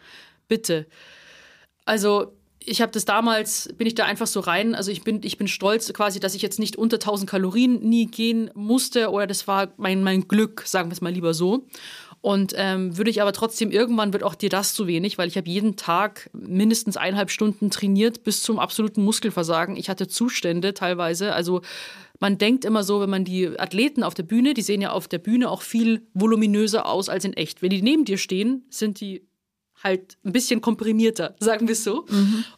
[0.49, 0.86] Bitte.
[1.84, 2.32] Also
[2.67, 4.75] ich habe das damals, bin ich da einfach so rein.
[4.75, 8.07] Also ich bin, ich bin stolz quasi, dass ich jetzt nicht unter 1000 Kalorien nie
[8.07, 11.67] gehen musste oder das war mein, mein Glück, sagen wir es mal lieber so.
[12.23, 15.37] Und ähm, würde ich aber trotzdem, irgendwann wird auch dir das zu wenig, weil ich
[15.37, 19.77] habe jeden Tag mindestens eineinhalb Stunden trainiert bis zum absoluten Muskelversagen.
[19.77, 21.33] Ich hatte Zustände teilweise.
[21.33, 21.63] Also
[22.21, 25.09] man denkt immer so, wenn man die Athleten auf der Bühne, die sehen ja auf
[25.09, 27.61] der Bühne auch viel voluminöser aus als in echt.
[27.61, 29.27] Wenn die neben dir stehen, sind die
[29.83, 32.07] halt ein bisschen komprimierter, sagen wir es so.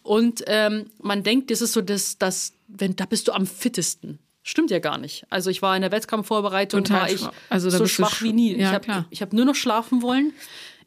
[0.02, 4.18] Und ähm, man denkt, das ist so das, das, wenn, da bist du am fittesten.
[4.42, 5.24] Stimmt ja gar nicht.
[5.30, 7.26] Also ich war in der Wettkampfvorbereitung, Total war ich.
[7.48, 8.56] Also so schwach sch- wie nie.
[8.58, 10.34] Ja, ich habe ich hab nur noch schlafen wollen.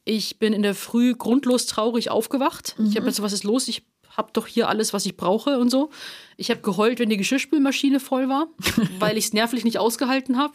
[0.05, 2.75] Ich bin in der Früh grundlos traurig aufgewacht.
[2.77, 2.95] Ich Mhm.
[2.97, 3.67] habe jetzt, was ist los?
[3.67, 3.83] Ich
[4.15, 5.89] habe doch hier alles, was ich brauche und so.
[6.37, 8.47] Ich habe geheult, wenn die Geschirrspülmaschine voll war,
[8.99, 10.53] weil ich es nervlich nicht ausgehalten habe.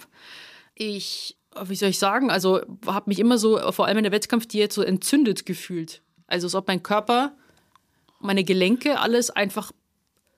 [0.74, 1.36] Ich,
[1.66, 4.82] wie soll ich sagen, also habe mich immer so, vor allem in der Wettkampfdiät, so
[4.82, 6.02] entzündet gefühlt.
[6.26, 7.32] Also als ob mein Körper,
[8.20, 9.72] meine Gelenke, alles einfach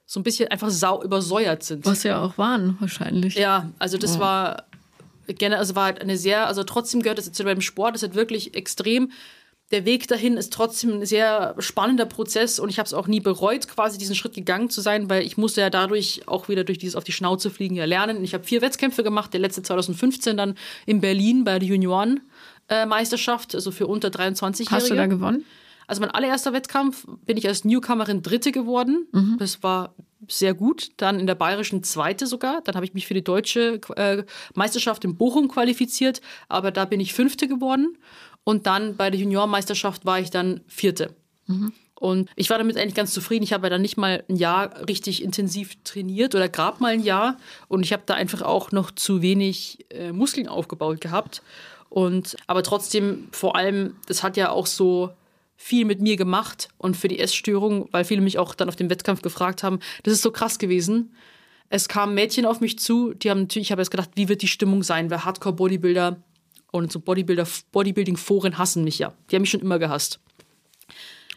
[0.06, 1.86] so ein bisschen einfach sau übersäuert sind.
[1.86, 3.36] Was ja auch waren, wahrscheinlich.
[3.36, 4.64] Ja, also das war
[5.26, 8.02] gerne, also war halt eine sehr, also trotzdem gehört das jetzt zu meinem Sport, das
[8.02, 9.12] ist halt wirklich extrem.
[9.70, 13.20] Der Weg dahin ist trotzdem ein sehr spannender Prozess und ich habe es auch nie
[13.20, 16.78] bereut, quasi diesen Schritt gegangen zu sein, weil ich musste ja dadurch auch wieder durch
[16.78, 18.22] dieses auf die Schnauze fliegen ja lernen.
[18.24, 20.54] Ich habe vier Wettkämpfe gemacht, der letzte 2015 dann
[20.84, 24.70] in Berlin bei der Junioren-Meisterschaft, also für unter 23-Jährige.
[24.70, 25.44] Hast du da gewonnen?
[25.86, 29.06] Also mein allererster Wettkampf bin ich als Newcomerin Dritte geworden.
[29.38, 29.94] Das war
[30.28, 30.92] sehr gut.
[30.96, 32.62] Dann in der Bayerischen Zweite sogar.
[32.62, 37.00] Dann habe ich mich für die deutsche äh, Meisterschaft in Bochum qualifiziert, aber da bin
[37.00, 37.98] ich Fünfte geworden.
[38.44, 41.14] Und dann bei der Juniormeisterschaft war ich dann Vierte.
[41.94, 43.44] Und ich war damit eigentlich ganz zufrieden.
[43.44, 47.02] Ich habe ja dann nicht mal ein Jahr richtig intensiv trainiert oder gerade mal ein
[47.02, 47.38] Jahr.
[47.68, 51.42] Und ich habe da einfach auch noch zu wenig äh, Muskeln aufgebaut gehabt.
[51.88, 55.10] Und aber trotzdem, vor allem, das hat ja auch so
[55.56, 58.90] viel mit mir gemacht und für die Essstörung, weil viele mich auch dann auf dem
[58.90, 61.14] Wettkampf gefragt haben, das ist so krass gewesen.
[61.70, 64.42] Es kamen Mädchen auf mich zu, die haben natürlich, ich habe jetzt gedacht, wie wird
[64.42, 66.18] die Stimmung sein, weil Hardcore-Bodybuilder
[66.74, 69.12] und so Bodybuilder, Bodybuilding-Foren hassen mich ja.
[69.30, 70.18] Die haben mich schon immer gehasst.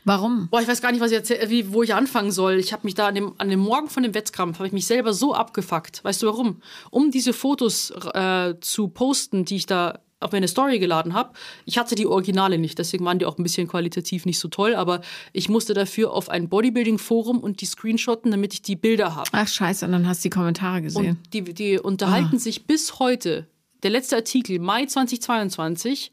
[0.04, 0.48] Warum?
[0.50, 2.56] Boah, ich weiß gar nicht, was ich erzähl, wie, wo ich anfangen soll.
[2.56, 4.88] Ich habe mich da an dem, an dem Morgen von dem Wettkampf, habe ich mich
[4.88, 6.04] selber so abgefuckt.
[6.04, 6.62] Weißt du warum?
[6.90, 11.34] Um diese Fotos äh, zu posten, die ich da auf meine Story geladen habe.
[11.66, 14.74] Ich hatte die Originale nicht, deswegen waren die auch ein bisschen qualitativ nicht so toll,
[14.74, 15.02] aber
[15.34, 19.30] ich musste dafür auf ein Bodybuilding-Forum und die screenshotten, damit ich die Bilder habe.
[19.34, 21.20] Ach scheiße, und dann hast du die Kommentare gesehen.
[21.24, 23.46] Und die, die unterhalten sich bis heute.
[23.84, 26.12] Der letzte Artikel, Mai 2022,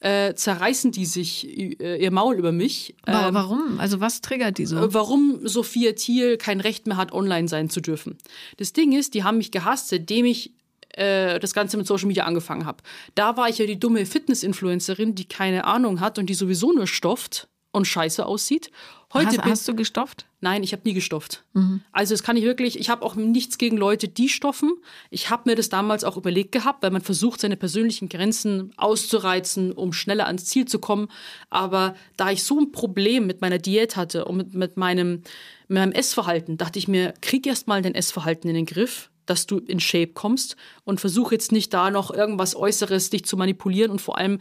[0.00, 1.46] äh, zerreißen die sich
[1.80, 2.94] äh, ihr Maul über mich.
[3.04, 3.80] Wa- Warum?
[3.80, 4.94] Also was triggert die so?
[4.94, 8.16] warum Sophia Thiel kein Recht mehr hat, online sein zu dürfen.
[8.58, 10.52] Das Ding ist, die haben mich gehasst, seitdem ich
[10.90, 12.82] äh, das Ganze mit Social Media angefangen habe.
[13.16, 16.86] Da war ich ja die dumme Fitness-Influencerin, die keine Ahnung hat und die sowieso nur
[16.86, 18.70] stofft und scheiße aussieht.
[19.14, 20.26] Heute Hast, bin hast du gestopft?
[20.42, 21.44] Nein, ich habe nie gestofft.
[21.92, 24.74] Also das kann ich wirklich, ich habe auch nichts gegen Leute, die stoffen.
[25.08, 29.72] Ich habe mir das damals auch überlegt gehabt, weil man versucht, seine persönlichen Grenzen auszureizen,
[29.72, 31.08] um schneller ans Ziel zu kommen.
[31.48, 35.22] Aber da ich so ein Problem mit meiner Diät hatte und mit, mit, meinem,
[35.68, 39.44] mit meinem Essverhalten, dachte ich mir, krieg erst mal dein Essverhalten in den Griff dass
[39.44, 43.90] du in Shape kommst und versuch jetzt nicht da noch irgendwas Äußeres dich zu manipulieren
[43.90, 44.38] und vor allem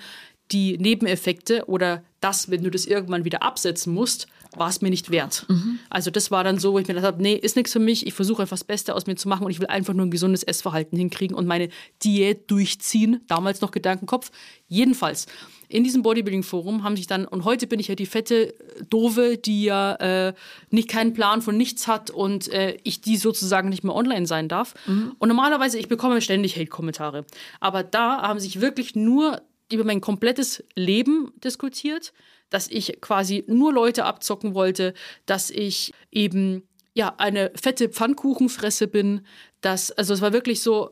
[0.52, 5.12] die Nebeneffekte oder das, wenn du das irgendwann wieder absetzen musst, war es mir nicht
[5.12, 5.46] wert.
[5.90, 8.08] Also das war dann so, wo ich mir gedacht habe, nee, ist nichts für mich.
[8.08, 10.12] Ich versuche einfach das Beste aus mir zu machen und ich will einfach nur ein
[10.12, 11.70] gesundes Essverhalten hinkriegen und meine
[12.04, 13.22] Diät durchziehen.
[13.28, 14.32] Damals noch Gedankenkopf.
[14.68, 15.28] Jedenfalls,
[15.70, 18.54] in diesem Bodybuilding-Forum haben sich dann, und heute bin ich ja die fette
[18.90, 20.34] Dove, die ja äh,
[20.70, 24.48] nicht keinen Plan von nichts hat und äh, ich die sozusagen nicht mehr online sein
[24.48, 24.76] darf.
[25.20, 27.26] Und normalerweise, ich bekomme ständig Hate-Kommentare.
[27.60, 29.42] Aber da haben sich wirklich nur
[29.72, 32.14] über mein komplettes Leben diskutiert,
[32.50, 34.94] dass ich quasi nur Leute abzocken wollte,
[35.26, 39.26] dass ich eben ja eine fette Pfannkuchenfresse bin,
[39.62, 40.92] dass also es war wirklich so,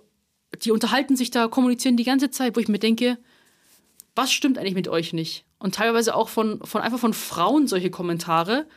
[0.64, 3.18] die unterhalten sich da, kommunizieren die ganze Zeit, wo ich mir denke,
[4.16, 5.46] was stimmt eigentlich mit euch nicht?
[5.60, 8.68] Und teilweise auch von, von einfach von Frauen solche Kommentare.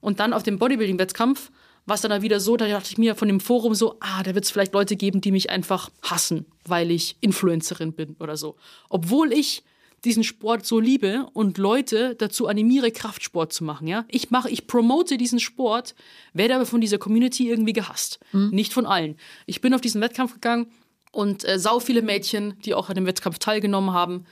[0.00, 1.50] Und dann auf dem Bodybuilding-Wettkampf
[1.84, 4.22] war es dann da wieder so, da dachte ich mir von dem Forum so, ah,
[4.22, 8.36] da wird es vielleicht Leute geben, die mich einfach hassen, weil ich Influencerin bin oder
[8.36, 8.56] so.
[8.88, 9.64] Obwohl ich
[10.04, 14.04] diesen Sport so liebe und Leute dazu animiere, Kraftsport zu machen, ja.
[14.08, 15.94] Ich mache, ich promote diesen Sport,
[16.32, 18.20] werde aber von dieser Community irgendwie gehasst.
[18.50, 19.16] Nicht von allen.
[19.46, 20.66] Ich bin auf diesen Wettkampf gegangen
[21.12, 24.24] und äh, sau viele Mädchen, die auch an dem Wettkampf teilgenommen haben,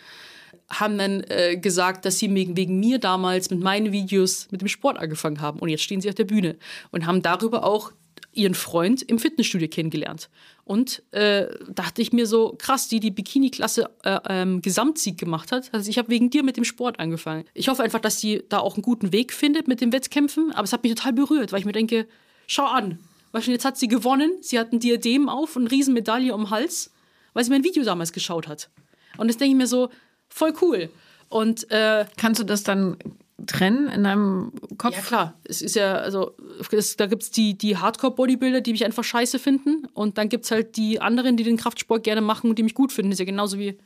[0.68, 4.68] haben dann äh, gesagt, dass sie wegen, wegen mir damals mit meinen Videos mit dem
[4.68, 5.60] Sport angefangen haben.
[5.60, 6.56] Und jetzt stehen sie auf der Bühne
[6.90, 7.92] und haben darüber auch
[8.32, 10.28] ihren Freund im Fitnessstudio kennengelernt.
[10.64, 15.72] Und äh, dachte ich mir so, krass, die die Bikini-Klasse äh, ähm, Gesamtsieg gemacht hat.
[15.72, 17.44] Also ich habe wegen dir mit dem Sport angefangen.
[17.54, 20.52] Ich hoffe einfach, dass sie da auch einen guten Weg findet mit den Wettkämpfen.
[20.52, 22.06] Aber es hat mich total berührt, weil ich mir denke,
[22.46, 22.98] schau an.
[23.32, 24.38] Jetzt hat sie gewonnen.
[24.40, 26.90] Sie hat ein Diadem auf, eine Riesenmedaille um den Hals,
[27.34, 28.70] weil sie mein Video damals geschaut hat.
[29.18, 29.90] Und das denke ich mir so,
[30.28, 30.90] voll cool.
[31.28, 32.96] Und äh, Kannst du das dann
[33.44, 34.96] trennen in deinem Kopf?
[34.96, 35.34] ja, klar.
[35.44, 36.34] Es ist ja, also,
[36.70, 39.86] es, da gibt es die, die Hardcore-Bodybuilder, die mich einfach scheiße finden.
[39.92, 42.74] Und dann gibt es halt die anderen, die den Kraftsport gerne machen und die mich
[42.74, 43.10] gut finden.
[43.10, 43.78] Das ist ja genauso wie.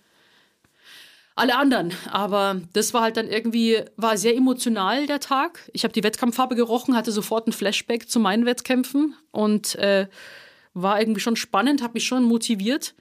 [1.34, 1.92] alle anderen.
[2.10, 5.68] Aber das war halt dann irgendwie, war sehr emotional der Tag.
[5.72, 10.06] Ich habe die Wettkampffarbe gerochen, hatte sofort ein Flashback zu meinen Wettkämpfen und äh,
[10.74, 12.94] war irgendwie schon spannend, habe mich schon motiviert.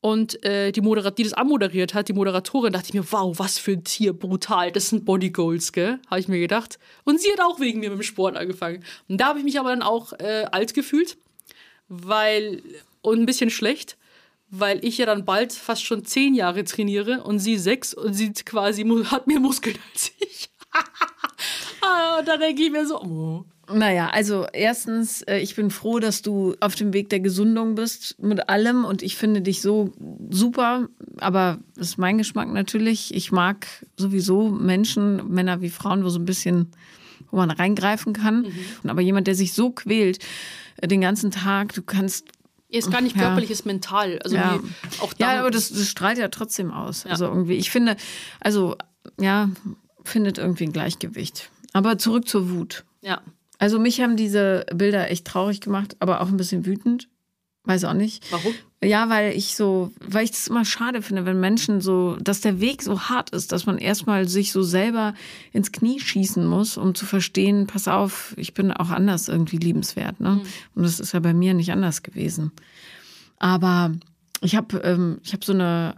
[0.00, 3.58] Und äh, die, Moderat die das anmoderiert hat, die Moderatorin, dachte ich mir, wow, was
[3.58, 5.98] für ein Tier, brutal, das sind Body Goals, gell?
[6.08, 6.78] Habe ich mir gedacht.
[7.04, 8.82] Und sie hat auch wegen mir mit dem Sport angefangen.
[9.08, 11.18] Und da habe ich mich aber dann auch äh, alt gefühlt,
[11.88, 12.62] weil,
[13.02, 13.98] und ein bisschen schlecht,
[14.48, 18.32] weil ich ja dann bald fast schon zehn Jahre trainiere und sie sechs und sie
[18.32, 20.50] quasi hat mehr Muskeln als ich.
[21.82, 23.44] Ah, und dann denke ich mir so, oh.
[23.72, 28.20] Naja, also erstens, äh, ich bin froh, dass du auf dem Weg der Gesundung bist
[28.20, 29.92] mit allem und ich finde dich so
[30.30, 33.14] super, aber das ist mein Geschmack natürlich.
[33.14, 33.66] Ich mag
[33.96, 36.72] sowieso Menschen, Männer wie Frauen, wo so ein bisschen,
[37.30, 38.42] wo man reingreifen kann.
[38.42, 38.90] Mhm.
[38.90, 40.18] Aber jemand, der sich so quält
[40.76, 42.26] äh, den ganzen Tag, du kannst
[42.68, 43.54] ist gar nicht körperlich, ja.
[43.54, 44.20] ist mental.
[44.22, 44.60] Also ja,
[45.00, 47.02] auch ja aber das, das strahlt ja trotzdem aus.
[47.02, 47.10] Ja.
[47.10, 47.96] Also irgendwie, ich finde,
[48.38, 48.76] also
[49.18, 49.50] ja,
[50.04, 51.50] findet irgendwie ein Gleichgewicht.
[51.72, 52.84] Aber zurück zur Wut.
[53.02, 53.22] Ja.
[53.60, 57.08] Also mich haben diese Bilder echt traurig gemacht, aber auch ein bisschen wütend.
[57.64, 58.24] Weiß auch nicht.
[58.32, 58.54] Warum?
[58.82, 62.58] Ja, weil ich so, weil ich das immer schade finde, wenn Menschen so, dass der
[62.60, 65.12] Weg so hart ist, dass man erstmal sich so selber
[65.52, 70.20] ins Knie schießen muss, um zu verstehen, pass auf, ich bin auch anders irgendwie liebenswert.
[70.20, 70.30] Ne?
[70.30, 70.42] Mhm.
[70.74, 72.52] Und das ist ja bei mir nicht anders gewesen.
[73.38, 73.92] Aber
[74.40, 75.96] ich habe ähm, ich hab so eine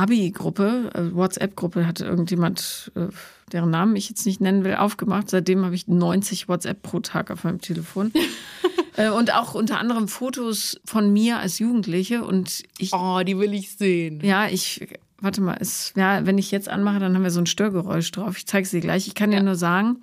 [0.00, 3.08] Abi-Gruppe, äh, WhatsApp-Gruppe, hatte irgendjemand, äh,
[3.52, 5.28] deren Namen ich jetzt nicht nennen will, aufgemacht.
[5.28, 8.10] Seitdem habe ich 90 WhatsApp pro Tag auf meinem Telefon.
[8.96, 12.24] äh, und auch unter anderem Fotos von mir als Jugendliche.
[12.24, 12.92] Und ich.
[12.94, 14.20] Oh, die will ich sehen.
[14.22, 14.88] Ja, ich.
[15.22, 18.38] Warte mal, es, ja, wenn ich jetzt anmache, dann haben wir so ein Störgeräusch drauf.
[18.38, 19.06] Ich zeige es dir gleich.
[19.06, 19.38] Ich kann ja.
[19.38, 19.98] dir nur sagen,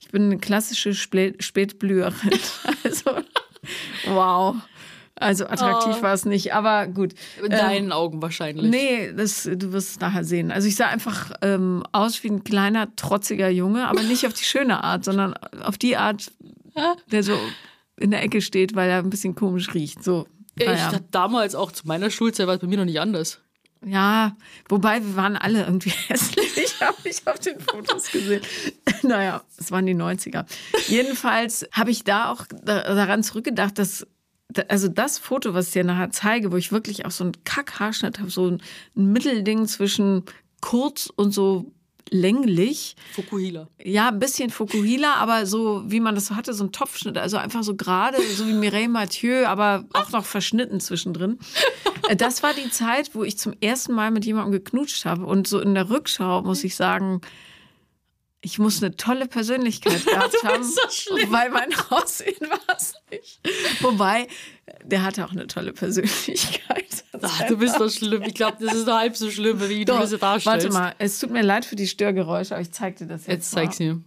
[0.00, 2.38] ich bin eine klassische Spätblüherin.
[2.84, 3.10] also,
[4.04, 4.56] wow.
[5.16, 6.02] Also attraktiv oh.
[6.02, 7.14] war es nicht, aber gut.
[7.42, 8.68] In deinen ähm, Augen wahrscheinlich.
[8.68, 10.50] Nee, das, du wirst es nachher sehen.
[10.50, 14.44] Also ich sah einfach ähm, aus wie ein kleiner, trotziger Junge, aber nicht auf die
[14.44, 16.32] schöne Art, sondern auf die Art,
[17.12, 17.38] der so
[17.96, 20.02] in der Ecke steht, weil er ein bisschen komisch riecht.
[20.02, 20.26] So.
[20.56, 20.86] Ich naja.
[20.86, 23.40] hatte damals auch zu meiner Schulzeit war es bei mir noch nicht anders.
[23.84, 24.36] Ja,
[24.68, 28.42] wobei wir waren alle irgendwie hässlich, habe ich auf den Fotos gesehen.
[29.02, 30.46] naja, es waren die 90er.
[30.88, 34.06] Jedenfalls habe ich da auch daran zurückgedacht, dass
[34.68, 38.18] also das Foto, was ich dir nachher zeige, wo ich wirklich auch so einen Kackhaarschnitt
[38.18, 38.62] habe, so ein,
[38.94, 40.24] Mittelding zwischen
[40.60, 41.72] kurz und so
[42.10, 42.96] länglich.
[43.12, 43.68] Fukuhila.
[43.82, 47.36] Ja, ein bisschen Fukuhila, aber so, wie man das so hatte, so ein Topfschnitt, also
[47.36, 51.38] einfach so gerade, so wie Mireille Mathieu, aber auch noch verschnitten zwischendrin.
[52.06, 55.48] Äh, das war die Zeit, wo ich zum ersten Mal mit jemandem geknutscht habe und
[55.48, 57.22] so in der Rückschau muss ich sagen,
[58.44, 60.80] ich muss eine tolle Persönlichkeit gehabt haben, so
[61.30, 63.40] weil mein Aussehen war es nicht.
[63.80, 64.28] Wobei,
[64.84, 67.04] der hatte auch eine tolle Persönlichkeit.
[67.22, 68.22] Ach, du bist doch schlimm.
[68.22, 70.46] Ich glaube, das ist nur halb so schlimm, wie du es darstellst.
[70.46, 73.28] Warte mal, es tut mir leid für die Störgeräusche, aber ich zeig dir das jetzt
[73.28, 74.02] Jetzt zeig's mir.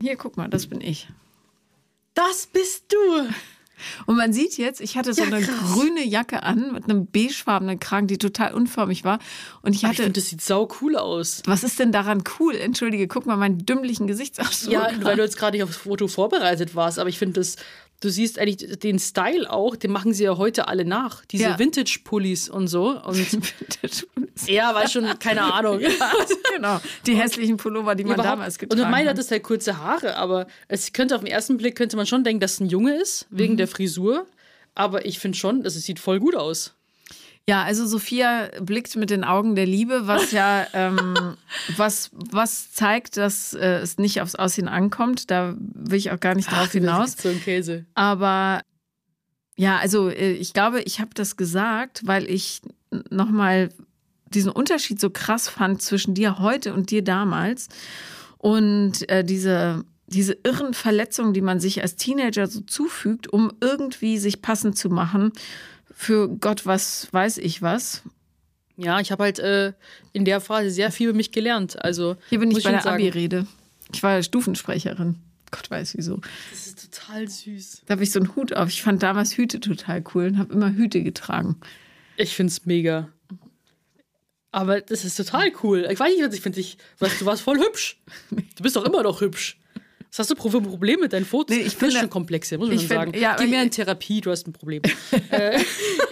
[0.00, 1.08] Hier, guck mal, das bin ich.
[2.14, 3.28] Das bist du.
[4.06, 7.78] Und man sieht jetzt, ich hatte so ja, eine grüne Jacke an mit einem beigefarbenen
[7.78, 9.18] Kragen, die total unförmig war.
[9.62, 9.94] Und ich hatte.
[9.94, 11.42] ich finde, das sieht sau cool aus.
[11.46, 12.54] Was ist denn daran cool?
[12.54, 14.72] Entschuldige, guck mal meinen dümmlichen Gesichtsausdruck.
[14.72, 17.56] Ja, weil du jetzt gerade nicht aufs Foto vorbereitet warst, aber ich finde das
[18.00, 21.24] du siehst eigentlich den Style auch, den machen sie ja heute alle nach.
[21.24, 21.58] Diese ja.
[21.58, 23.00] Vintage-Pullis und so.
[23.00, 23.16] Und.
[24.46, 25.80] Ja, weil schon, keine Ahnung.
[25.98, 26.12] Ja,
[26.54, 26.80] genau.
[27.06, 28.86] Die hässlichen Pullover, die man damals getragen hat.
[28.86, 31.96] Und meiner hat das halt kurze Haare, aber es könnte auf den ersten Blick könnte
[31.96, 33.58] man schon denken, dass es ein Junge ist, wegen mhm.
[33.58, 34.26] der Frisur.
[34.74, 36.75] Aber ich finde schon, dass es sieht voll gut aus.
[37.48, 41.36] Ja, also Sophia blickt mit den Augen der Liebe, was ja ähm,
[41.76, 45.30] was, was zeigt, dass äh, es nicht aufs Aussehen ankommt.
[45.30, 47.16] Da will ich auch gar nicht drauf Ach, hinaus.
[47.16, 47.86] So ein Käse.
[47.94, 48.62] Aber
[49.56, 52.62] ja, also äh, ich glaube, ich habe das gesagt, weil ich
[53.10, 53.70] nochmal
[54.28, 57.68] diesen Unterschied so krass fand zwischen dir heute und dir damals.
[58.38, 64.18] Und äh, diese, diese irren Verletzungen, die man sich als Teenager so zufügt, um irgendwie
[64.18, 65.30] sich passend zu machen
[65.96, 68.02] für Gott was weiß ich was.
[68.76, 69.72] Ja, ich habe halt äh,
[70.12, 71.82] in der Phase sehr viel über mich gelernt.
[71.82, 73.46] Also hier bin ich bei der Abi-Rede.
[73.94, 75.16] Ich war Stufensprecherin.
[75.50, 76.20] Gott weiß wieso.
[76.50, 77.82] Das ist total süß.
[77.86, 78.68] Da habe ich so einen Hut auf.
[78.68, 81.56] Ich fand damals Hüte total cool und habe immer Hüte getragen.
[82.18, 83.08] Ich finde es mega.
[84.52, 85.88] Aber das ist total cool.
[85.90, 86.60] Ich weiß nicht, was ich finde.
[86.60, 87.98] du warst voll hübsch.
[88.30, 89.58] Du bist doch immer noch hübsch.
[90.10, 91.56] Was hast du für Probleme mit deinen Fotos?
[91.56, 93.12] Nee, ich finde schon komplexe, muss man schon sagen.
[93.18, 94.82] Ja, Geh mehr in Therapie, du hast ein Problem.
[95.30, 95.60] Äh.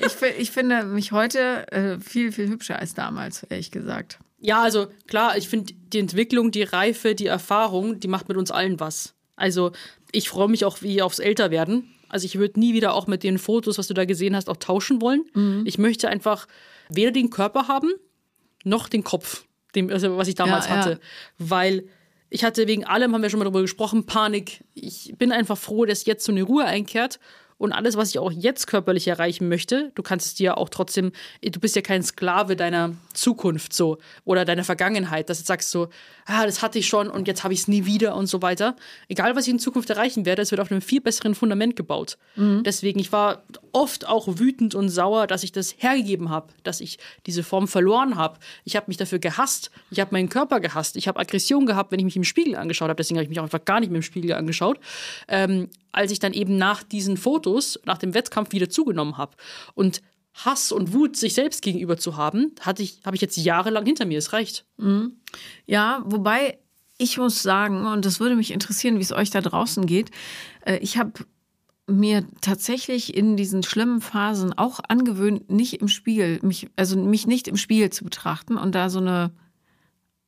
[0.05, 4.19] ich, ich, finde mich heute äh, viel, viel hübscher als damals, ehrlich gesagt.
[4.41, 8.51] Ja, also klar, ich finde die Entwicklung, die Reife, die Erfahrung, die macht mit uns
[8.51, 9.15] allen was.
[9.37, 9.73] Also
[10.13, 11.91] ich freue mich auch wie aufs Älterwerden.
[12.09, 14.57] Also ich würde nie wieder auch mit den Fotos, was du da gesehen hast, auch
[14.57, 15.25] tauschen wollen.
[15.65, 16.47] Ich möchte einfach
[16.89, 17.93] weder den Körper haben,
[18.65, 20.81] noch den Kopf, dem, also was ich damals Ja, ja.
[20.81, 21.01] hatte.
[21.39, 21.85] Weil
[22.35, 24.65] ich hatte wegen allem, haben wir schon mal darüber gesprochen, Panik.
[24.75, 27.21] Ich bin einfach froh, dass jetzt so eine Ruhe einkehrt.
[27.59, 31.13] Und alles, was ich auch jetzt körperlich erreichen möchte, du kannst es dir auch trotzdem,
[31.43, 35.91] du bist ja kein Sklave deiner Zukunft so oder deiner Vergangenheit, dass du sagst so,
[36.27, 38.77] ah, das hatte ich schon und jetzt habe ich es nie wieder und so weiter.
[39.09, 42.17] Egal, was ich in Zukunft erreichen werde, es wird auf einem viel besseren Fundament gebaut.
[42.63, 46.99] Deswegen, ich war oft auch wütend und sauer, dass ich das hergegeben habe, dass ich
[47.27, 48.39] diese Form verloren habe.
[48.65, 51.99] Ich habe mich dafür gehasst, ich habe meinen Körper gehasst, ich habe Aggression gehabt, wenn
[51.99, 53.99] ich mich im Spiegel angeschaut habe, deswegen habe ich mich auch einfach gar nicht mehr
[53.99, 54.79] im Spiegel angeschaut.
[55.29, 59.37] Ähm, als ich dann eben nach diesen Fotos, nach dem Wettkampf wieder zugenommen habe.
[59.75, 60.03] Und
[60.35, 64.05] Hass und Wut sich selbst gegenüber zu haben, hatte ich, habe ich jetzt jahrelang hinter
[64.05, 64.19] mir.
[64.19, 64.67] Es reicht.
[65.67, 66.59] Ja, wobei
[66.99, 70.11] ich muss sagen, und das würde mich interessieren, wie es euch da draußen geht,
[70.65, 71.13] äh, ich habe
[71.87, 77.47] mir tatsächlich in diesen schlimmen Phasen auch angewöhnt, nicht im Spiegel, mich, also mich nicht
[77.47, 79.33] im Spiegel zu betrachten und da so eine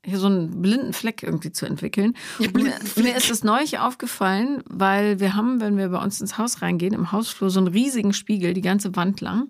[0.06, 2.14] hier so einen blinden Fleck irgendwie zu entwickeln.
[2.38, 6.38] Und mir, mir ist es neulich aufgefallen, weil wir haben, wenn wir bei uns ins
[6.38, 9.48] Haus reingehen, im Hausflur so einen riesigen Spiegel, die ganze Wand lang.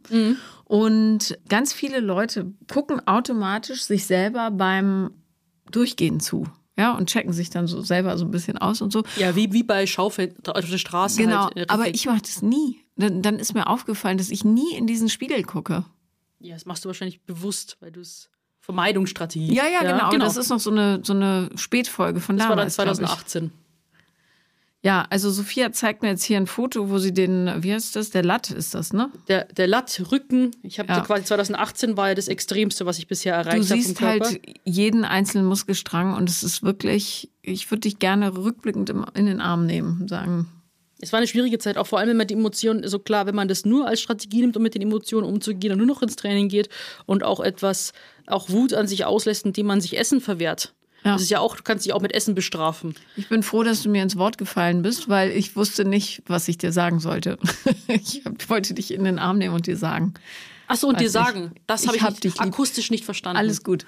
[0.65, 5.11] Und ganz viele Leute gucken automatisch sich selber beim
[5.71, 6.47] Durchgehen zu.
[6.79, 9.03] Ja, und checken sich dann so selber so ein bisschen aus und so.
[9.17, 11.23] Ja, wie, wie bei Schaufeld auf der Straße.
[11.23, 12.83] Genau, Halt, äh, aber ich mache das nie.
[12.97, 15.85] Dann, dann ist mir aufgefallen, dass ich nie in diesen Spiegel gucke.
[16.39, 18.29] Ja, das machst du wahrscheinlich bewusst, weil du es.
[18.67, 19.55] Vermeidungsstrategie.
[19.55, 20.05] Ja, ja, genau.
[20.05, 22.77] Aber Das ist noch so eine, so eine Spätfolge von das war dann damals.
[22.77, 22.97] glaub ich.
[22.99, 23.53] 2018.
[24.83, 28.11] Ja, also Sophia zeigt mir jetzt hier ein Foto, wo sie den, wie heißt das?
[28.11, 29.11] Der Latt ist das, ne?
[29.27, 31.01] Der, der Lattrücken, ich habe Ja.
[31.01, 34.25] quasi 2018 war ja das Extremste, was ich bisher Du erreicht habe vom siehst Körper.
[34.27, 39.41] halt jeden einzelnen Muskelstrang und es ist wirklich, ich würde dich gerne rückblickend in den
[39.41, 40.47] Arm nehmen und sagen,
[41.01, 43.35] Es war eine schwierige Zeit, auch vor allem, wenn man die Emotionen, so klar, wenn
[43.35, 46.17] man das nur als Strategie nimmt, um mit den Emotionen umzugehen und nur noch ins
[46.17, 46.69] Training geht
[47.05, 47.93] und auch etwas,
[48.27, 50.73] auch Wut an sich auslässt, indem man sich Essen verwehrt.
[51.05, 51.13] Ja.
[51.13, 52.95] Das ist ja auch, du kannst dich auch mit Essen bestrafen.
[53.17, 56.49] ich bin froh, dass du mir ins Wort gefallen bist, weil ich wusste nicht, was
[56.49, 57.39] ich dir sagen sollte.
[57.89, 60.15] ich wollte dich in den Arm nehmen und dir sagen.
[60.67, 61.13] Achso, und Weiß dir ich.
[61.13, 62.43] sagen, das Ich habe ich, hab nicht, dich lieb.
[62.43, 63.37] akustisch nicht verstanden.
[63.37, 63.87] Alles gut.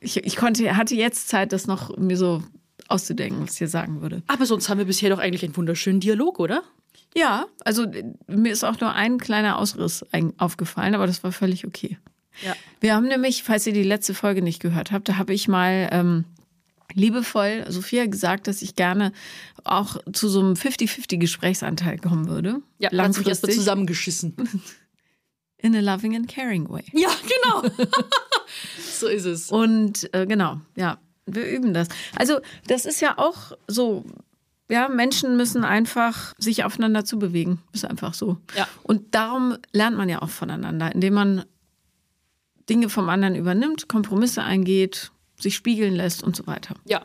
[0.00, 2.42] Ich, ich konnte, hatte jetzt Zeit, das noch mir so
[2.88, 4.22] auszudenken, was ich dir sagen würde.
[4.26, 6.62] Aber sonst haben wir bisher doch eigentlich einen wunderschönen Dialog, oder?
[7.16, 10.04] Ja, also äh, mir ist auch nur ein kleiner Ausriss
[10.38, 11.98] aufgefallen, aber das war völlig okay.
[12.44, 12.54] Ja.
[12.80, 15.88] Wir haben nämlich, falls ihr die letzte Folge nicht gehört habt, da habe ich mal
[15.90, 16.24] ähm,
[16.92, 19.12] liebevoll Sophia gesagt, dass ich gerne
[19.64, 22.60] auch zu so einem 50-50 Gesprächsanteil kommen würde.
[22.78, 23.54] Ja, kannst mich erst mal langfristig.
[23.56, 24.36] zusammengeschissen.
[25.58, 26.84] In a loving and caring way.
[26.92, 27.74] ja, genau.
[28.78, 29.50] so ist es.
[29.50, 31.88] Und äh, genau, ja, wir üben das.
[32.16, 34.04] Also das ist ja auch so,
[34.70, 37.60] ja, Menschen müssen einfach sich aufeinander zubewegen.
[37.72, 38.38] Ist einfach so.
[38.56, 38.66] Ja.
[38.82, 41.44] Und darum lernt man ja auch voneinander, indem man
[42.68, 46.74] Dinge vom anderen übernimmt, Kompromisse eingeht, sich spiegeln lässt und so weiter.
[46.84, 47.02] Ja.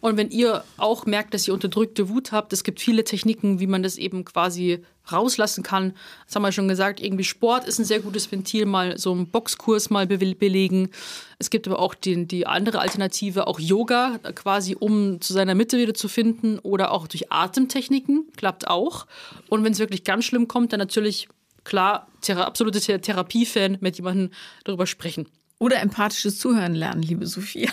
[0.00, 3.66] Und wenn ihr auch merkt, dass ihr unterdrückte Wut habt, es gibt viele Techniken, wie
[3.66, 4.82] man das eben quasi
[5.12, 5.94] rauslassen kann.
[6.26, 9.26] Das haben wir schon gesagt, irgendwie Sport ist ein sehr gutes Ventil, mal so einen
[9.26, 10.90] Boxkurs mal be belegen.
[11.38, 15.78] Es gibt aber auch den, die andere Alternative, auch Yoga, quasi um zu seiner Mitte
[15.78, 19.06] wieder zu finden oder auch durch Atemtechniken, klappt auch.
[19.48, 21.28] Und wenn es wirklich ganz schlimm kommt, dann natürlich,
[21.64, 24.30] klar, Thera absolute Thera- Therapiefan mit jemandem
[24.64, 25.26] darüber sprechen.
[25.58, 27.70] Oder empathisches Zuhören lernen, liebe Sophia.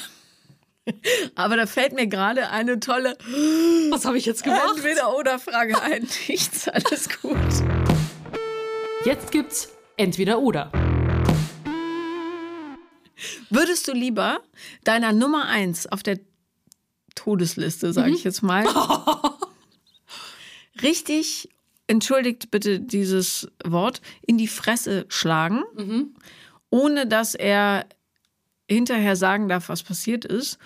[1.36, 3.18] Aber da fällt mir gerade eine tolle
[3.90, 4.76] Was habe ich jetzt gemacht?
[4.76, 6.08] Entweder-Oder-Frage ein.
[6.28, 7.38] Nichts, alles gut.
[9.06, 10.72] Jetzt gibt's entweder oder.
[13.50, 14.42] Würdest du lieber
[14.84, 16.20] deiner Nummer eins auf der
[17.16, 18.66] Todesliste, sage ich jetzt mal,
[20.82, 21.50] richtig,
[21.88, 25.64] entschuldigt bitte dieses Wort, in die Fresse schlagen,
[26.70, 27.88] ohne dass er
[28.70, 30.58] hinterher sagen darf, was passiert ist?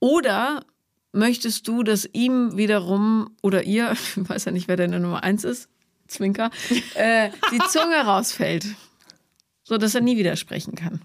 [0.00, 0.64] Oder
[1.12, 5.44] möchtest du, dass ihm wiederum oder ihr, ich weiß ja nicht, wer deine Nummer eins
[5.44, 5.68] ist,
[6.08, 6.50] Zwinker,
[6.94, 8.66] äh, die Zunge rausfällt,
[9.62, 11.00] so dass er nie widersprechen kann?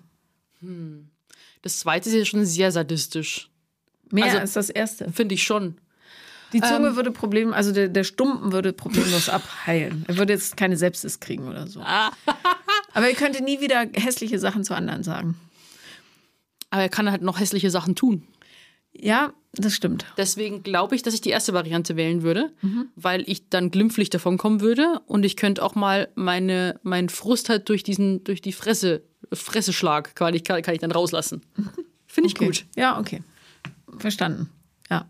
[1.62, 3.50] Das zweite ist ja schon sehr sadistisch.
[4.12, 5.12] Mehr Also- als das erste.
[5.12, 5.78] Finde ich schon.
[6.52, 10.04] Die Zunge würde Problem, also der, der Stumpen würde problemlos abheilen.
[10.08, 11.80] Er würde jetzt keine Sepsis kriegen oder so.
[11.82, 15.36] Aber er könnte nie wieder hässliche Sachen zu anderen sagen.
[16.70, 18.28] Aber er kann halt noch hässliche Sachen tun.
[18.92, 20.06] Ja, das stimmt.
[20.18, 22.52] Deswegen glaube ich, dass ich die erste Variante wählen würde,
[22.96, 27.50] weil ich dann glimpflich davon kommen würde und ich könnte auch mal meine, meinen Frust
[27.50, 31.42] halt durch diesen, durch die Fresse, Fresseschlag kann ich, kann, kann ich dann rauslassen.
[32.08, 32.46] Finde ich Okay.
[32.46, 32.66] gut.
[32.76, 33.22] Ja, okay.
[33.98, 34.50] Verstanden.
[34.90, 35.08] Ja.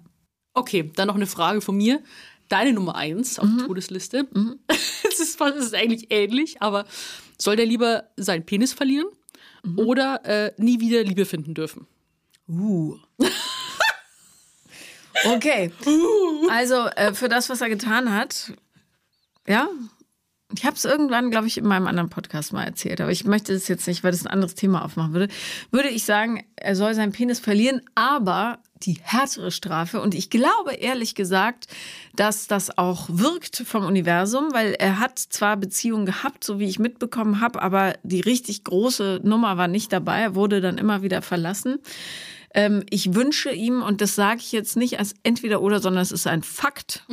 [0.53, 2.01] Okay, dann noch eine Frage von mir.
[2.49, 4.27] deine Nummer eins auf der Todesliste.
[5.11, 6.85] Es ist, es ist eigentlich ähnlich, aber
[7.37, 9.07] soll der lieber seinen Penis verlieren
[9.75, 11.87] oder äh, nie wieder Liebe finden dürfen?
[12.47, 12.97] Uh.
[15.25, 15.71] Okay.
[16.49, 18.53] Also äh, für das, was er getan hat,
[19.47, 19.67] ja.
[20.55, 23.53] Ich habe es irgendwann, glaube ich, in meinem anderen Podcast mal erzählt, aber ich möchte
[23.53, 25.27] das jetzt nicht, weil das ein anderes Thema aufmachen würde.
[25.69, 30.01] Würde ich sagen, er soll seinen Penis verlieren, aber die härtere Strafe.
[30.01, 31.67] Und ich glaube ehrlich gesagt,
[32.15, 36.79] dass das auch wirkt vom Universum, weil er hat zwar Beziehungen gehabt, so wie ich
[36.79, 40.19] mitbekommen habe, aber die richtig große Nummer war nicht dabei.
[40.21, 41.77] Er wurde dann immer wieder verlassen.
[42.55, 46.11] Ähm, ich wünsche ihm, und das sage ich jetzt nicht als entweder oder, sondern es
[46.11, 47.03] ist ein Fakt.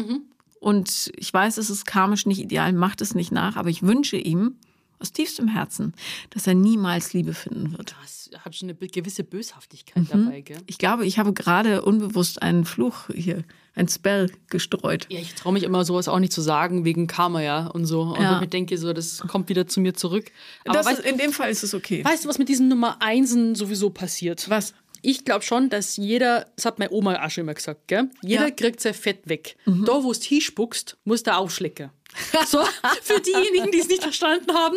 [0.61, 4.17] Und ich weiß, es ist karmisch nicht ideal, macht es nicht nach, aber ich wünsche
[4.17, 4.57] ihm
[4.99, 5.93] aus tiefstem Herzen,
[6.31, 7.95] dass er niemals Liebe finden wird.
[8.03, 10.57] Das hat schon eine gewisse Böshaftigkeit dabei, gell?
[10.67, 13.45] Ich glaube, ich habe gerade unbewusst einen Fluch hier,
[13.75, 15.07] ein Spell gestreut.
[15.11, 18.03] Ja, ich traue mich immer sowas auch nicht zu sagen, wegen Karma, ja, und so.
[18.03, 18.41] Und Ja.
[18.41, 20.31] ich denke, so, das kommt wieder zu mir zurück.
[20.67, 22.03] Aber weißt, ist, in dem Fall ist es okay.
[22.03, 24.49] weißt du, was mit diesen Nummer Einsen sowieso passiert?
[24.49, 24.73] Was?
[25.09, 28.11] Ich glaube schon, dass jeder, das hat meine Oma auch schon immer gesagt, gell?
[28.23, 28.51] Jeder Ja.
[28.51, 29.57] kriegt sein Fett weg.
[29.65, 31.91] Da, wo es hinspuckst, muss der aufschlecken.
[32.47, 32.59] So,
[33.03, 34.77] für diejenigen, die es nicht verstanden haben,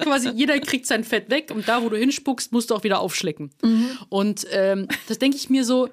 [0.00, 3.00] quasi jeder kriegt sein Fett weg und da, wo du hinspuckst, musst du auch wieder
[3.00, 3.50] aufschlecken.
[4.08, 5.88] Und ähm, das denke ich mir so,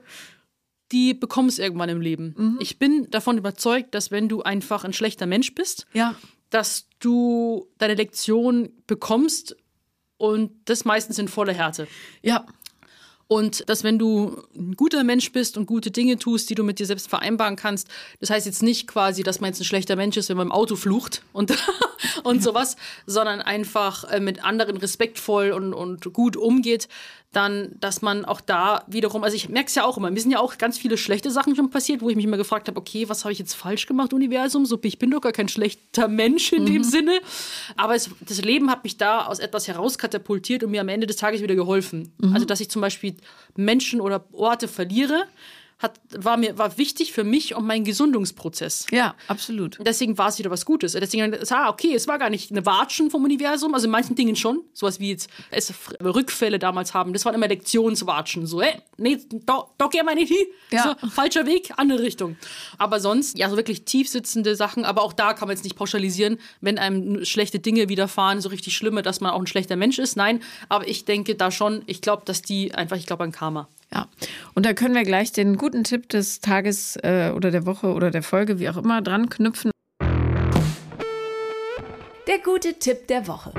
[0.91, 2.57] die bekommen es irgendwann im Leben.
[2.61, 6.15] Ich bin davon überzeugt, dass wenn du einfach ein schlechter Mensch bist, Ja.
[6.51, 9.55] dass du deine Lektion bekommst
[10.17, 11.87] und das meistens in voller Härte.
[12.21, 12.45] Ja.
[13.27, 16.79] Und dass wenn du ein guter Mensch bist und gute Dinge tust, die du mit
[16.79, 17.87] dir selbst vereinbaren kannst,
[18.19, 20.51] das heißt jetzt nicht quasi, dass man jetzt ein schlechter Mensch ist, wenn man im
[20.51, 21.53] Auto flucht und,
[22.23, 26.87] und sowas, sondern einfach äh, mit anderen respektvoll und, und gut umgeht,
[27.33, 30.31] dann, dass man auch da wiederum, also ich merke es ja auch immer, mir sind
[30.31, 33.09] ja auch ganz viele schlechte Sachen schon passiert, wo ich mich immer gefragt habe, okay,
[33.09, 34.65] was habe ich jetzt falsch gemacht, Universum?
[34.67, 37.19] So, ich bin doch gar kein schlechter Mensch in dem Sinne.
[37.75, 41.15] Aber es, das Leben hat mich da aus etwas herauskatapultiert und mir am Ende des
[41.15, 42.13] Tages wieder geholfen.
[42.33, 43.12] Also, dass ich zum Beispiel
[43.55, 45.25] Menschen oder Orte verliere,
[45.79, 48.85] hat, war mir war wichtig für mich und meinen Gesundungsprozess.
[48.91, 49.79] Ja, absolut.
[49.85, 50.93] Deswegen war es wieder was Gutes.
[50.93, 54.35] Deswegen, ah, okay, es war gar nicht eine Watschen vom Universum, also in manchen Dingen
[54.35, 54.61] schon.
[54.73, 58.47] Sowas wie jetzt es Rückfälle damals haben, das waren immer Lektionswatschen.
[58.47, 60.47] So, hey, nee, da, da gehen wir nicht hin.
[60.71, 60.95] Ja.
[61.01, 62.37] So, falscher Weg, andere Richtung.
[62.77, 66.39] Aber sonst, ja, so wirklich tiefsitzende Sachen, aber auch da kann man jetzt nicht pauschalisieren,
[66.61, 70.15] wenn einem schlechte Dinge widerfahren, so richtig schlimme, dass man auch ein schlechter Mensch ist.
[70.15, 73.67] Nein, aber ich denke da schon, ich glaube, dass die einfach, ich glaube an Karma.
[73.93, 74.07] Ja,
[74.55, 78.09] und da können wir gleich den guten Tipp des Tages äh, oder der Woche oder
[78.09, 79.71] der Folge, wie auch immer, dran knüpfen.
[82.27, 83.53] Der gute Tipp der Woche.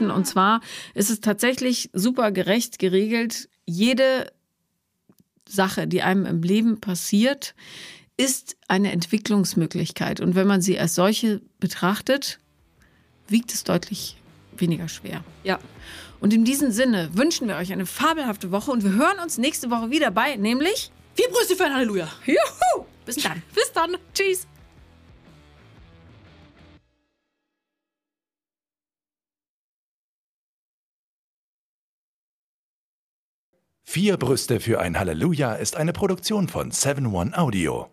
[0.00, 0.60] Und zwar
[0.94, 3.48] ist es tatsächlich super gerecht geregelt.
[3.66, 4.32] Jede
[5.48, 7.54] Sache, die einem im Leben passiert,
[8.16, 10.20] ist eine Entwicklungsmöglichkeit.
[10.20, 12.38] Und wenn man sie als solche betrachtet,
[13.28, 14.16] wiegt es deutlich
[14.56, 15.22] weniger schwer.
[15.44, 15.58] Ja.
[16.20, 19.70] Und in diesem Sinne wünschen wir euch eine fabelhafte Woche und wir hören uns nächste
[19.70, 22.08] Woche wieder bei, nämlich Vier Brüste für ein Halleluja.
[22.26, 22.84] Juhu!
[23.06, 23.42] Bis dann.
[23.54, 23.96] Bis dann.
[24.12, 24.46] Tschüss.
[33.82, 37.88] Vier Brüste für ein Halleluja ist eine Produktion von 7 One Audio.